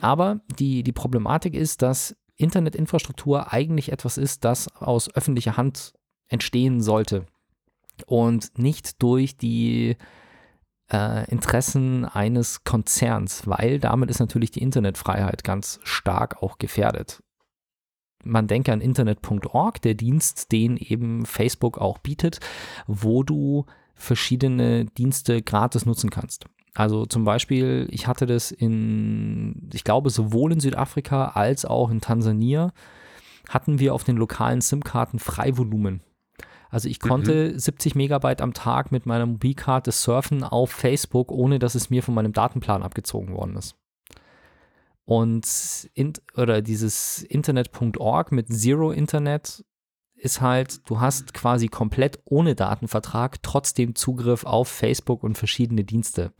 [0.00, 5.92] Aber die, die Problematik ist, dass Internetinfrastruktur eigentlich etwas ist, das aus öffentlicher Hand
[6.28, 7.26] entstehen sollte
[8.06, 9.96] und nicht durch die
[10.90, 17.22] äh, Interessen eines Konzerns, weil damit ist natürlich die Internetfreiheit ganz stark auch gefährdet
[18.24, 22.40] man denke an internet.org, der Dienst, den eben Facebook auch bietet,
[22.86, 26.46] wo du verschiedene Dienste gratis nutzen kannst.
[26.74, 32.00] Also zum Beispiel, ich hatte das in, ich glaube, sowohl in Südafrika als auch in
[32.00, 32.72] Tansania
[33.48, 36.02] hatten wir auf den lokalen SIM-Karten Freivolumen.
[36.70, 41.74] Also ich konnte 70 Megabyte am Tag mit meiner Mobilkarte surfen auf Facebook, ohne dass
[41.74, 43.74] es mir von meinem Datenplan abgezogen worden ist.
[45.10, 49.64] Und in, oder dieses Internet.org mit Zero Internet
[50.14, 56.32] ist halt, du hast quasi komplett ohne Datenvertrag trotzdem Zugriff auf Facebook und verschiedene Dienste.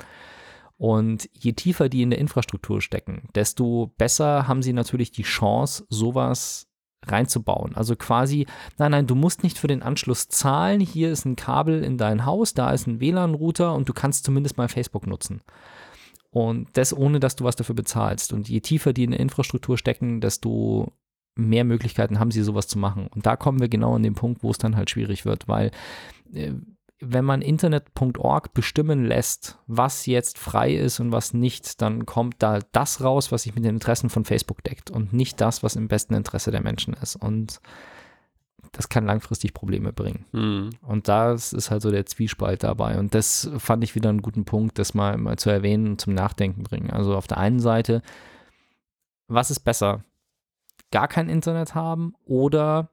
[0.76, 5.84] Und je tiefer die in der Infrastruktur stecken, desto besser haben sie natürlich die Chance,
[5.88, 6.68] sowas
[7.04, 7.74] reinzubauen.
[7.74, 8.46] Also quasi,
[8.78, 10.78] nein, nein, du musst nicht für den Anschluss zahlen.
[10.78, 14.58] Hier ist ein Kabel in dein Haus, da ist ein WLAN-Router und du kannst zumindest
[14.58, 15.42] mal Facebook nutzen.
[16.30, 18.32] Und das ohne, dass du was dafür bezahlst.
[18.32, 20.92] Und je tiefer die in der Infrastruktur stecken, desto
[21.34, 23.08] mehr Möglichkeiten haben sie, sowas zu machen.
[23.08, 25.70] Und da kommen wir genau an den Punkt, wo es dann halt schwierig wird, weil
[26.32, 26.52] äh,
[27.00, 32.58] wenn man internet.org bestimmen lässt, was jetzt frei ist und was nicht, dann kommt da
[32.72, 35.88] das raus, was sich mit den Interessen von Facebook deckt und nicht das, was im
[35.88, 37.16] besten Interesse der Menschen ist.
[37.16, 37.60] Und
[38.72, 40.24] das kann langfristig Probleme bringen.
[40.32, 40.70] Mhm.
[40.82, 42.98] Und das ist halt so der Zwiespalt dabei.
[42.98, 46.14] Und das fand ich wieder einen guten Punkt, das mal, mal zu erwähnen und zum
[46.14, 46.90] Nachdenken bringen.
[46.90, 48.02] Also auf der einen Seite,
[49.28, 50.04] was ist besser?
[50.92, 52.90] Gar kein Internet haben oder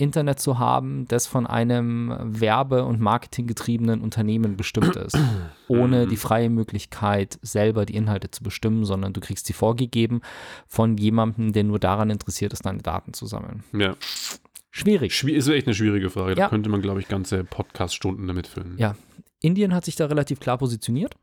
[0.00, 5.18] Internet zu haben, das von einem werbe- und marketinggetriebenen Unternehmen bestimmt ist,
[5.68, 10.22] ohne die freie Möglichkeit, selber die Inhalte zu bestimmen, sondern du kriegst sie vorgegeben
[10.66, 13.62] von jemandem, der nur daran interessiert ist, deine Daten zu sammeln.
[13.72, 13.94] Ja.
[14.70, 15.14] Schwierig.
[15.16, 16.34] Schwie ist echt eine schwierige Frage.
[16.34, 16.48] Da Ja.
[16.48, 18.76] könnte man, glaube ich, ganze Podcast-Stunden damit füllen.
[18.78, 18.94] Ja.
[19.40, 21.14] Indien hat sich da relativ klar positioniert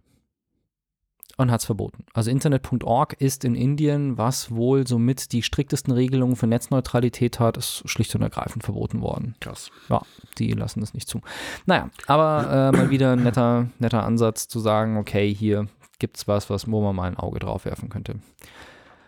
[1.38, 2.04] und hat es verboten.
[2.14, 7.84] Also Internet.org ist in Indien, was wohl somit die striktesten Regelungen für Netzneutralität hat, ist
[7.86, 9.36] schlicht und ergreifend verboten worden.
[9.40, 9.70] Krass.
[9.88, 10.02] Ja,
[10.40, 11.22] die lassen das nicht zu.
[11.68, 15.68] Naja, aber äh, mal wieder ein netter, netter Ansatz zu sagen, okay, hier
[16.00, 18.16] gibt's was, was wo man mal ein Auge drauf werfen könnte.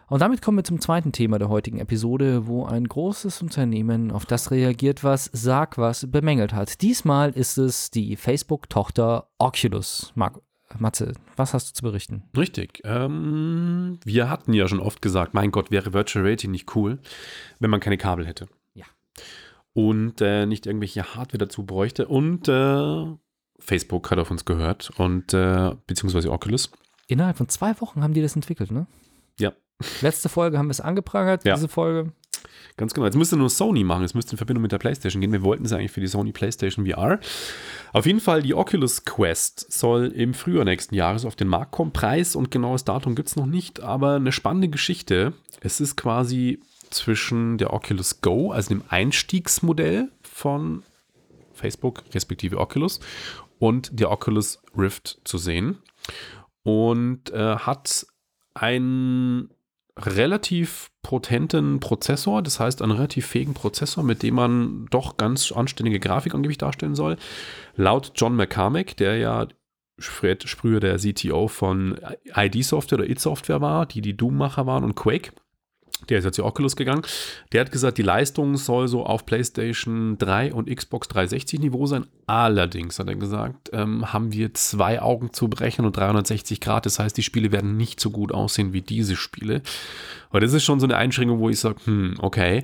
[0.09, 4.25] Und damit kommen wir zum zweiten Thema der heutigen Episode, wo ein großes Unternehmen auf
[4.25, 6.81] das reagiert, was Sag was bemängelt hat.
[6.81, 10.11] Diesmal ist es die Facebook-Tochter Oculus.
[10.15, 10.41] Marc,
[10.79, 12.23] Matze, was hast du zu berichten?
[12.35, 12.81] Richtig.
[12.85, 16.97] Ähm, wir hatten ja schon oft gesagt, mein Gott, wäre Virtual Reality nicht cool,
[17.59, 18.47] wenn man keine Kabel hätte.
[18.73, 18.85] Ja.
[19.73, 22.07] Und äh, nicht irgendwelche Hardware dazu bräuchte.
[22.07, 23.05] Und äh,
[23.59, 26.71] Facebook hat auf uns gehört und äh, beziehungsweise Oculus.
[27.07, 28.87] Innerhalb von zwei Wochen haben die das entwickelt, ne?
[29.39, 29.53] Ja.
[30.01, 31.55] Letzte Folge haben wir es angeprangert, Ja.
[31.55, 32.11] diese Folge.
[32.77, 33.05] Ganz genau.
[33.05, 34.03] Jetzt müsste nur Sony machen.
[34.03, 35.31] Es müsste in Verbindung mit der PlayStation gehen.
[35.33, 37.19] Wir wollten es eigentlich für die Sony PlayStation VR.
[37.91, 41.91] Auf jeden Fall, die Oculus Quest soll im Frühjahr nächsten Jahres auf den Markt kommen.
[41.91, 45.33] Preis und genaues Datum gibt es noch nicht, aber eine spannende Geschichte.
[45.61, 50.83] Es ist quasi zwischen der Oculus Go, also dem Einstiegsmodell von
[51.53, 53.01] Facebook respektive Oculus,
[53.59, 55.79] und der Oculus Rift zu sehen.
[56.63, 58.05] Und äh, hat
[58.53, 59.49] einen
[59.97, 65.99] relativ potenten Prozessor, das heißt einen relativ fähigen Prozessor, mit dem man doch ganz anständige
[65.99, 67.17] Grafik angeblich darstellen soll.
[67.75, 69.47] Laut John McCormack, der ja
[69.99, 71.99] Fred früher der CTO von
[72.35, 75.31] ID Software oder It Software war, die die Doom-Macher waren und Quake,
[76.07, 77.01] der ist jetzt zu Oculus gegangen,
[77.51, 82.05] der hat gesagt, die Leistung soll so auf PlayStation 3 und Xbox 360 Niveau sein.
[82.27, 86.85] Allerdings, hat er gesagt, ähm, haben wir zwei Augen zu brechen und 360 Grad.
[86.85, 89.61] Das heißt, die Spiele werden nicht so gut aussehen wie diese Spiele.
[90.29, 92.63] Aber das ist schon so eine Einschränkung, wo ich sage, hm, okay.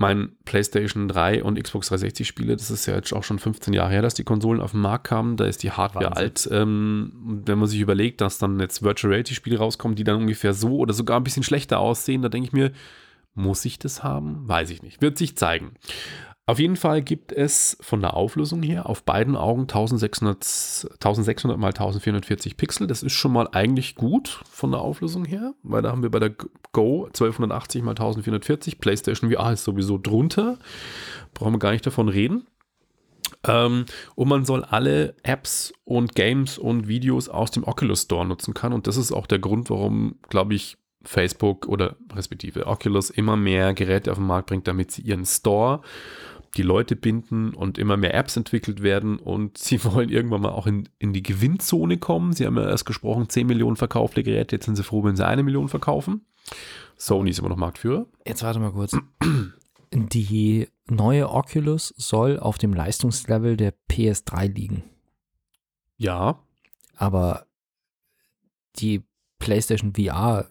[0.00, 3.90] Mein PlayStation 3 und Xbox 360 Spiele, das ist ja jetzt auch schon 15 Jahre
[3.90, 5.36] her, dass die Konsolen auf den Markt kamen.
[5.36, 6.22] Da ist die Hardware Wahnsinn.
[6.22, 6.48] alt.
[6.52, 10.54] Ähm, wenn man sich überlegt, dass dann jetzt Virtual Reality Spiele rauskommen, die dann ungefähr
[10.54, 12.70] so oder sogar ein bisschen schlechter aussehen, da denke ich mir,
[13.34, 14.48] muss ich das haben?
[14.48, 15.02] Weiß ich nicht.
[15.02, 15.72] Wird sich zeigen.
[16.48, 21.66] Auf jeden Fall gibt es von der Auflösung her auf beiden Augen 1600, 1600 mal
[21.66, 22.86] 1440 Pixel.
[22.86, 26.20] Das ist schon mal eigentlich gut von der Auflösung her, weil da haben wir bei
[26.20, 26.30] der
[26.72, 28.78] Go 1280 mal 1440.
[28.78, 30.56] PlayStation VR ist sowieso drunter.
[31.34, 32.46] Brauchen wir gar nicht davon reden.
[33.46, 33.84] Ähm,
[34.14, 38.72] und man soll alle Apps und Games und Videos aus dem Oculus Store nutzen können.
[38.72, 43.74] Und das ist auch der Grund, warum, glaube ich, Facebook oder respektive Oculus immer mehr
[43.74, 45.82] Geräte auf den Markt bringt, damit sie ihren Store
[46.56, 50.66] die Leute binden und immer mehr Apps entwickelt werden und sie wollen irgendwann mal auch
[50.66, 52.32] in, in die Gewinnzone kommen.
[52.32, 55.26] Sie haben ja erst gesprochen, 10 Millionen verkaufte Geräte, jetzt sind sie froh, wenn sie
[55.26, 56.26] eine Million verkaufen.
[56.96, 58.06] Sony ist immer noch Marktführer.
[58.26, 58.96] Jetzt warte mal kurz.
[59.92, 64.84] Die neue Oculus soll auf dem Leistungslevel der PS3 liegen.
[65.96, 66.40] Ja,
[66.94, 67.46] Aber
[68.76, 69.02] die
[69.38, 70.46] PlayStation VR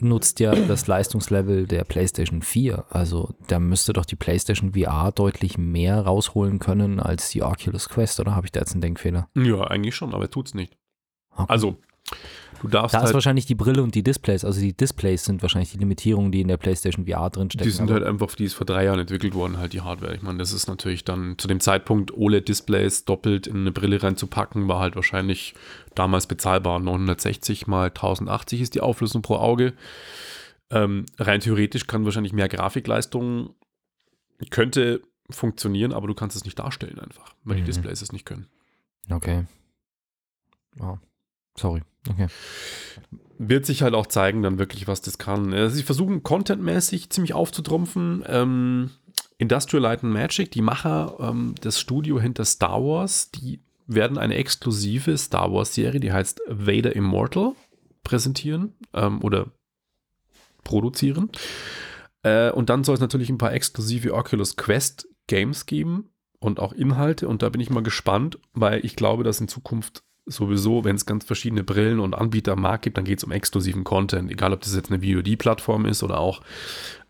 [0.00, 2.86] nutzt ja das Leistungslevel der PlayStation 4.
[2.90, 8.20] Also da müsste doch die PlayStation VR deutlich mehr rausholen können als die Oculus Quest,
[8.20, 9.28] oder habe ich da jetzt einen Denkfehler?
[9.34, 10.76] ja, eigentlich schon, aber tut's nicht.
[11.30, 11.46] Okay.
[11.48, 11.76] Also,
[12.62, 15.42] du darfst da ist halt, wahrscheinlich die Brille und die Displays, also die Displays sind
[15.42, 17.64] wahrscheinlich die Limitierungen, die in der PlayStation VR drinstecken.
[17.64, 20.14] die sind aber- halt einfach, die ist vor drei Jahren entwickelt worden, halt die Hardware.
[20.14, 24.68] Ich meine, das ist natürlich dann zu dem Zeitpunkt OLED-Displays doppelt in eine Brille reinzupacken,
[24.68, 25.54] war halt wahrscheinlich
[25.94, 26.78] damals bezahlbar.
[26.80, 29.72] 960 mal 1080 ist die Auflösung pro Auge.
[30.70, 33.54] Ähm, rein theoretisch kann wahrscheinlich mehr Grafikleistung,
[34.50, 35.00] könnte
[35.30, 37.60] funktionieren, aber du kannst es nicht darstellen einfach, weil Mhm.
[37.60, 38.46] die Displays es nicht können.
[39.10, 39.44] Okay.
[40.76, 40.98] Wow.
[41.56, 41.82] Sorry.
[42.10, 42.26] Okay.
[43.38, 45.70] wird sich halt auch zeigen, dann wirklich, was das kann.
[45.70, 48.24] Sie versuchen contentmäßig ziemlich aufzutrumpfen.
[48.26, 48.90] Ähm,
[49.38, 54.34] Industrial Light and Magic, die Macher, ähm, das Studio hinter Star Wars, die werden eine
[54.34, 57.52] exklusive Star Wars-Serie, die heißt Vader Immortal,
[58.02, 59.46] präsentieren ähm, oder
[60.64, 61.30] produzieren.
[62.22, 66.72] Äh, und dann soll es natürlich ein paar exklusive Oculus Quest Games geben und auch
[66.72, 67.28] Inhalte.
[67.28, 71.06] Und da bin ich mal gespannt, weil ich glaube, dass in Zukunft sowieso, wenn es
[71.06, 74.30] ganz verschiedene Brillen und Anbieter am Markt gibt, dann geht es um exklusiven Content.
[74.30, 76.42] Egal, ob das jetzt eine VOD-Plattform ist oder auch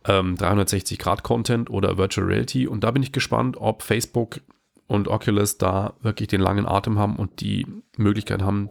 [0.07, 2.67] ähm, 360-Grad-Content oder Virtual Reality.
[2.67, 4.41] Und da bin ich gespannt, ob Facebook
[4.87, 7.67] und Oculus da wirklich den langen Atem haben und die
[7.97, 8.69] Möglichkeit haben,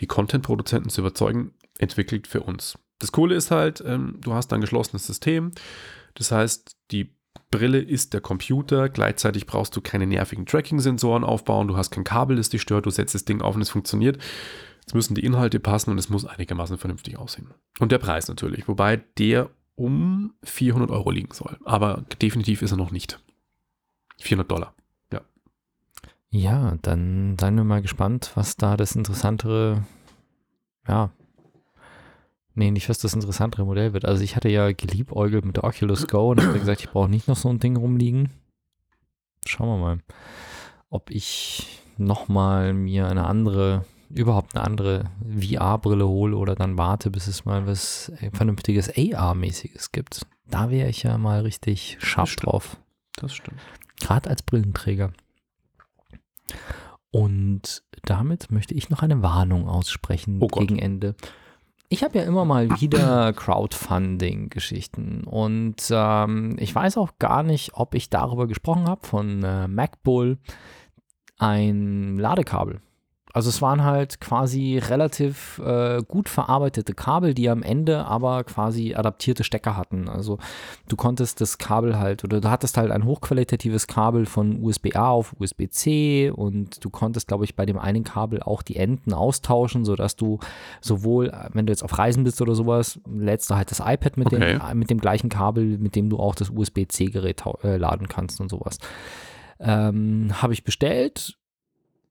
[0.00, 2.78] die Content-Produzenten zu überzeugen, entwickelt für uns.
[2.98, 5.52] Das Coole ist halt, ähm, du hast ein geschlossenes System.
[6.14, 7.14] Das heißt, die
[7.50, 8.88] Brille ist der Computer.
[8.88, 11.68] Gleichzeitig brauchst du keine nervigen Tracking-Sensoren aufbauen.
[11.68, 12.86] Du hast kein Kabel, das dich stört.
[12.86, 14.18] Du setzt das Ding auf und es funktioniert.
[14.80, 17.48] Jetzt müssen die Inhalte passen und es muss einigermaßen vernünftig aussehen.
[17.78, 18.66] Und der Preis natürlich.
[18.66, 21.58] Wobei der um 400 Euro liegen soll.
[21.64, 23.20] Aber definitiv ist er noch nicht.
[24.20, 24.74] 400 Dollar.
[25.12, 25.20] Ja.
[26.30, 29.84] Ja, dann seien wir mal gespannt, was da das interessantere,
[30.88, 31.10] ja,
[32.54, 34.04] nee, nicht was das interessantere Modell wird.
[34.04, 37.28] Also ich hatte ja geliebäugelt mit der Oculus Go und habe gesagt, ich brauche nicht
[37.28, 38.30] noch so ein Ding rumliegen.
[39.46, 39.98] Schauen wir mal,
[40.88, 47.26] ob ich nochmal mir eine andere, überhaupt eine andere VR-Brille hole oder dann warte, bis
[47.26, 50.26] es mal was äh, vernünftiges AR-mäßiges gibt.
[50.46, 52.46] Da wäre ich ja mal richtig scharf stimmt.
[52.46, 52.76] drauf.
[53.16, 53.60] Das stimmt.
[54.00, 55.12] Gerade als Brillenträger.
[57.10, 61.14] Und damit möchte ich noch eine Warnung aussprechen Oh gegen Ende.
[61.92, 67.94] Ich habe ja immer mal wieder Crowdfunding-Geschichten und ähm, ich weiß auch gar nicht, ob
[67.94, 70.38] ich darüber gesprochen habe von äh, MacBull
[71.36, 72.80] ein Ladekabel.
[73.34, 78.94] Also es waren halt quasi relativ äh, gut verarbeitete Kabel, die am Ende aber quasi
[78.94, 80.08] adaptierte Stecker hatten.
[80.08, 80.38] Also
[80.88, 85.34] du konntest das Kabel halt oder du hattest halt ein hochqualitatives Kabel von USB-A auf
[85.38, 90.16] USB-C und du konntest, glaube ich, bei dem einen Kabel auch die Enden austauschen, sodass
[90.16, 90.38] du
[90.82, 94.26] sowohl, wenn du jetzt auf Reisen bist oder sowas, lädst du halt das iPad mit,
[94.26, 94.58] Okay.
[94.58, 98.48] dem, mit dem gleichen Kabel, mit dem du auch das USB-C-Gerät äh, laden kannst und
[98.50, 98.78] sowas.
[99.58, 101.38] Ähm, Habe ich bestellt,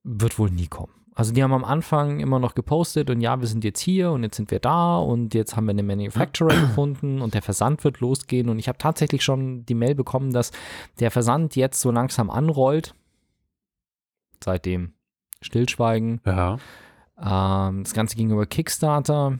[0.03, 0.93] wird wohl nie kommen.
[1.13, 4.23] Also die haben am Anfang immer noch gepostet und ja, wir sind jetzt hier und
[4.23, 7.99] jetzt sind wir da und jetzt haben wir einen Manufacturer gefunden und der Versand wird
[7.99, 10.51] losgehen und ich habe tatsächlich schon die Mail bekommen, dass
[10.99, 12.95] der Versand jetzt so langsam anrollt.
[14.41, 14.93] Seitdem
[15.41, 16.21] Stillschweigen.
[16.25, 16.57] Ja.
[17.19, 19.39] Ähm, das Ganze ging über Kickstarter.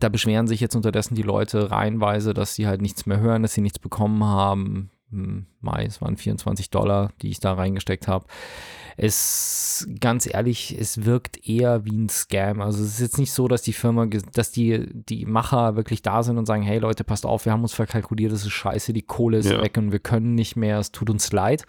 [0.00, 3.54] Da beschweren sich jetzt unterdessen die Leute reihenweise, dass sie halt nichts mehr hören, dass
[3.54, 4.90] sie nichts bekommen haben.
[5.10, 8.26] Hm, Mai, es waren 24 Dollar, die ich da reingesteckt habe.
[9.00, 12.60] Es, ganz ehrlich, es wirkt eher wie ein Scam.
[12.60, 16.22] Also es ist jetzt nicht so, dass die Firma, dass die, die Macher wirklich da
[16.24, 19.02] sind und sagen, hey Leute, passt auf, wir haben uns verkalkuliert, das ist scheiße, die
[19.02, 19.62] Kohle ist Ja.
[19.62, 21.64] weg und wir können nicht mehr, es tut uns leid.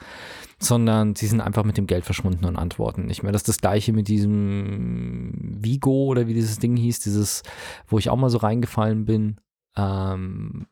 [0.57, 3.31] Sondern sie sind einfach mit dem Geld verschwunden und antworten nicht mehr.
[3.31, 5.31] Das ist das gleiche mit diesem
[5.63, 7.43] Vigo oder wie dieses Ding hieß, dieses,
[7.87, 9.37] wo ich auch mal so reingefallen bin.
[9.77, 10.65] Ähm,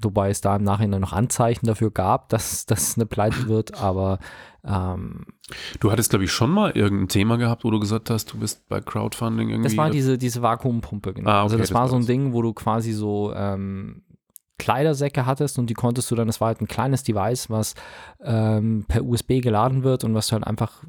[0.00, 4.18] wobei es da im Nachhinein noch Anzeichen dafür gab, dass das eine Pleite wird, aber
[4.64, 5.26] ähm,
[5.80, 8.68] Du hattest, glaube ich, schon mal irgendein Thema gehabt, wo du gesagt hast, du bist
[8.68, 9.68] bei Crowdfunding irgendwie.
[9.68, 11.30] das war diese, diese Vakuumpumpe, genau.
[11.30, 12.06] Ah, also okay, das das war so ein.
[12.06, 14.02] Ding, wo du quasi so ähm,
[14.58, 17.74] Kleidersäcke hattest und die konntest du dann, das war halt ein kleines Device, was
[18.22, 20.84] ähm, per USB geladen wird und was du halt einfach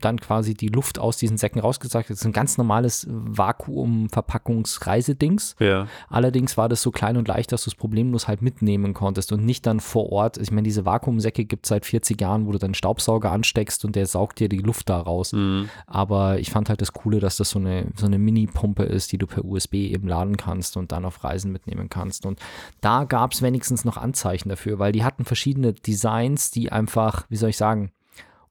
[0.00, 2.16] dann quasi die Luft aus diesen Säcken rausgesagt hast.
[2.16, 5.56] Das ist ein ganz normales Vakuumverpackungsreisedings.
[5.58, 5.86] ja.
[6.08, 9.44] Allerdings war das so klein und leicht, dass du es problemlos halt mitnehmen konntest und
[9.44, 10.38] nicht dann vor Ort.
[10.38, 13.94] Ich meine, diese Vakuumsäcke gibt es seit 40 Jahren, wo du dann Staubsauger ansteckst und
[13.96, 15.32] der saugt dir die Luft da raus.
[15.32, 15.68] Mhm.
[15.86, 19.18] Aber ich fand halt das Coole, dass das so eine, so eine Mini-Pumpe ist, die
[19.18, 22.24] du per USB eben laden kannst und dann auf Reisen mitnehmen kannst.
[22.24, 22.40] Und
[22.80, 27.36] da gab es wenigstens noch Anzeichen dafür, weil die hatten verschiedene Designs, die einfach, wie
[27.36, 27.92] soll ich sagen,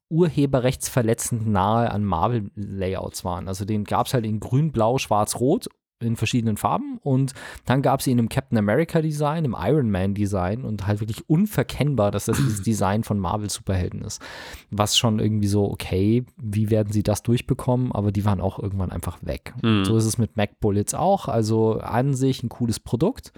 [0.10, 3.47] urheberrechtsverletzend nahe an Marvel-Layouts waren.
[3.47, 5.68] Also den gab es halt in grün, blau, schwarz, rot
[6.01, 7.34] in verschiedenen Farben und
[7.66, 11.30] dann gab es ihn im Captain America Design, im Iron Man Design und halt wirklich
[11.30, 14.22] unverkennbar, dass das dieses Design von Marvel Superhelden ist.
[14.72, 17.91] Was schon irgendwie so, okay, wie werden sie das durchbekommen?
[17.91, 19.53] Aber die waren auch irgendwann einfach weg.
[19.62, 19.84] Mhm.
[19.84, 21.28] So ist es mit Mac Bullets auch.
[21.28, 23.34] Also an sich ein cooles Produkt.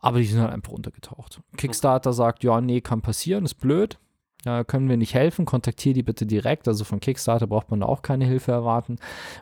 [0.00, 1.40] Aber die sind halt einfach untergetaucht.
[1.56, 3.98] Kickstarter sagt, ja, nee, kann passieren, ist blöd.
[4.44, 6.68] Ja, können wir nicht helfen, kontaktiere die bitte direkt.
[6.68, 8.96] Also von Kickstarter braucht man da auch keine Hilfe erwarten.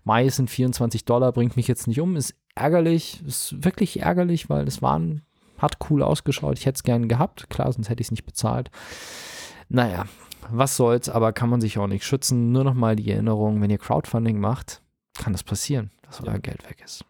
[0.05, 2.17] Mai sind 24 Dollar, bringt mich jetzt nicht um.
[2.17, 5.23] Ist ärgerlich, ist wirklich ärgerlich, weil es waren,
[5.59, 6.59] hat cool ausgeschaut.
[6.59, 7.51] Ich hätte es gerne gehabt.
[7.51, 8.71] Klar, sonst hätte ich es nicht bezahlt.
[9.69, 10.07] Naja,
[10.51, 12.53] was soll's, aber kann man sich auch nicht schützen.
[12.53, 14.81] Nur nochmal die Erinnerung, wenn ihr Crowdfunding macht,
[15.19, 17.05] kann das passieren, dass euer Geld weg ist.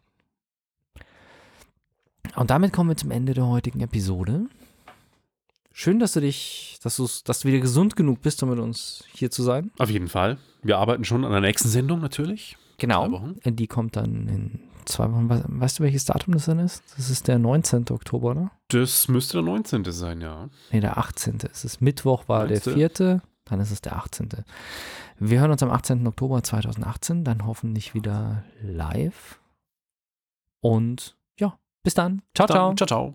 [2.35, 4.47] Und damit kommen wir zum Ende der heutigen Episode.
[5.73, 9.05] Schön, dass du dich, dass, du's- dass du wieder gesund genug bist, um mit uns
[9.13, 9.71] hier zu sein.
[9.79, 10.39] Auf jeden Fall.
[10.63, 12.57] Wir arbeiten schon an der nächsten Sendung natürlich.
[12.79, 13.31] Genau.
[13.45, 15.29] Die kommt dann in zwei Wochen.
[15.29, 16.83] We- Weißt du, welches Datum das dann ist?
[16.97, 17.85] Das ist der 19.
[17.91, 18.51] Oktober, oder?
[18.69, 19.85] Das müsste der 19.
[19.93, 20.49] sein, ja.
[20.73, 21.39] Nee, der 18.
[21.53, 22.79] Es ist Mittwoch, war Meinst der du?
[22.99, 23.21] 4.
[23.45, 24.29] Dann ist es der 18.
[25.19, 26.07] Wir hören uns am 18.
[26.07, 29.39] Oktober 2018, dann hoffentlich wieder live.
[30.61, 31.16] Und
[31.87, 32.21] bis dann.
[32.35, 32.69] Ciao, ciao.
[32.69, 33.15] Dann, ciao, ciao.